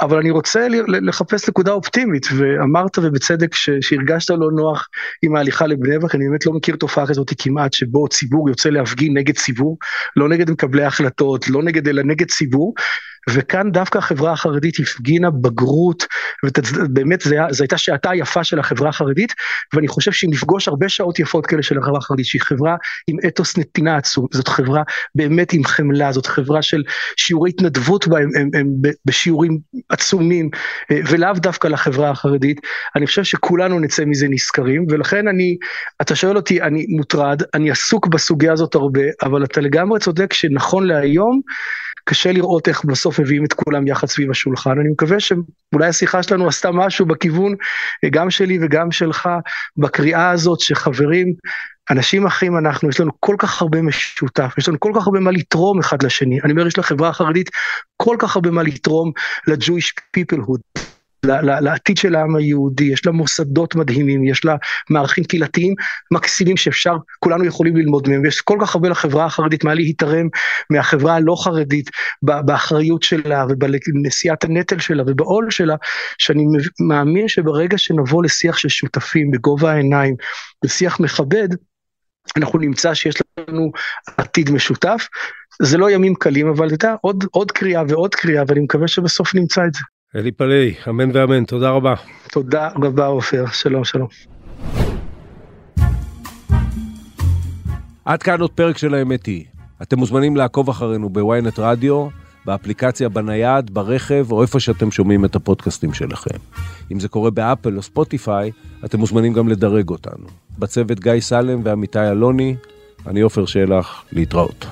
[0.00, 4.88] אבל אני רוצה לחפש נקודה אופטימית, ואמרת ובצדק שהרגשת לא נוח
[5.22, 9.18] עם ההליכה לבני ברק, אני באמת לא מכיר תופעה כזאת כמעט, שבו ציבור יוצא להפגין
[9.18, 9.78] נגד ציבור,
[10.16, 12.74] לא נגד מקבלי החלטות, לא נגד, אלא נגד ציבור,
[13.34, 16.06] וכאן דווקא החברה החרדית הפגינה בגרות,
[16.44, 17.20] ובאמת
[17.50, 19.34] זו הייתה שעתה יפה של החברה החרדית,
[19.74, 22.76] ואני חושב שאם נפגוש הרבה שעות יפות כאלה של החברה החרדית, שהיא חברה
[23.06, 24.82] עם אתוס נתינה עצום, זאת חברה
[25.14, 26.82] באמת עם חמלה, זאת חברה של
[27.16, 28.66] שיעורי התנדבות בה, הם, הם, הם
[29.04, 29.58] בשיעורים
[29.88, 30.50] עצומים,
[30.90, 32.60] אה, ולאו דווקא לחברה החרדית,
[32.96, 35.56] אני חושב שכולנו נצא מזה נשכרים, ולכן אני,
[36.02, 40.86] אתה שואל אותי, אני מוטרד, אני עסוק בסוגיה הזאת הרבה, אבל אתה לגמרי צודק שנכון
[40.86, 41.40] להיום,
[42.08, 44.70] קשה לראות איך בסוף מביאים את כולם יחד סביב השולחן.
[44.80, 47.54] אני מקווה שאולי השיחה שלנו עשתה משהו בכיוון,
[48.10, 49.28] גם שלי וגם שלך,
[49.76, 51.32] בקריאה הזאת שחברים,
[51.90, 55.30] אנשים אחים אנחנו, יש לנו כל כך הרבה משותף, יש לנו כל כך הרבה מה
[55.30, 56.40] לתרום אחד לשני.
[56.44, 57.50] אני אומר, יש לחברה החרדית
[57.96, 59.12] כל כך הרבה מה לתרום
[59.46, 60.87] ל-Jewish peoplehood.
[61.42, 64.56] לעתיד של העם היהודי, יש לה מוסדות מדהימים, יש לה
[64.90, 65.74] מערכים קהילתיים
[66.10, 70.28] מקסימים שאפשר, כולנו יכולים ללמוד מהם, ויש כל כך הרבה לחברה החרדית מה להתערם
[70.70, 71.90] מהחברה הלא חרדית
[72.22, 75.76] באחריות שלה ובנשיאת הנטל שלה ובעול שלה,
[76.18, 76.44] שאני
[76.88, 80.14] מאמין שברגע שנבוא לשיח של שותפים בגובה העיניים,
[80.64, 81.48] בשיח מכבד,
[82.36, 83.14] אנחנו נמצא שיש
[83.48, 83.72] לנו
[84.16, 85.06] עתיד משותף.
[85.62, 89.34] זה לא ימים קלים, אבל אתה יודע, עוד, עוד קריאה ועוד קריאה, ואני מקווה שבסוף
[89.34, 89.80] נמצא את זה.
[90.16, 91.94] אלי פלאי, אמן ואמן, תודה רבה.
[92.32, 94.08] תודה רבה עופר, שלום שלום.
[98.04, 99.44] עד כאן עוד פרק של האמת היא.
[99.82, 102.08] אתם מוזמנים לעקוב אחרינו בוויינט רדיו,
[102.44, 106.38] באפליקציה בנייד, ברכב, או איפה שאתם שומעים את הפודקאסטים שלכם.
[106.92, 108.50] אם זה קורה באפל או ספוטיפיי,
[108.84, 110.26] אתם מוזמנים גם לדרג אותנו.
[110.58, 112.56] בצוות גיא סלם ועמיתי אלוני,
[113.06, 114.66] אני עופר שלח, להתראות.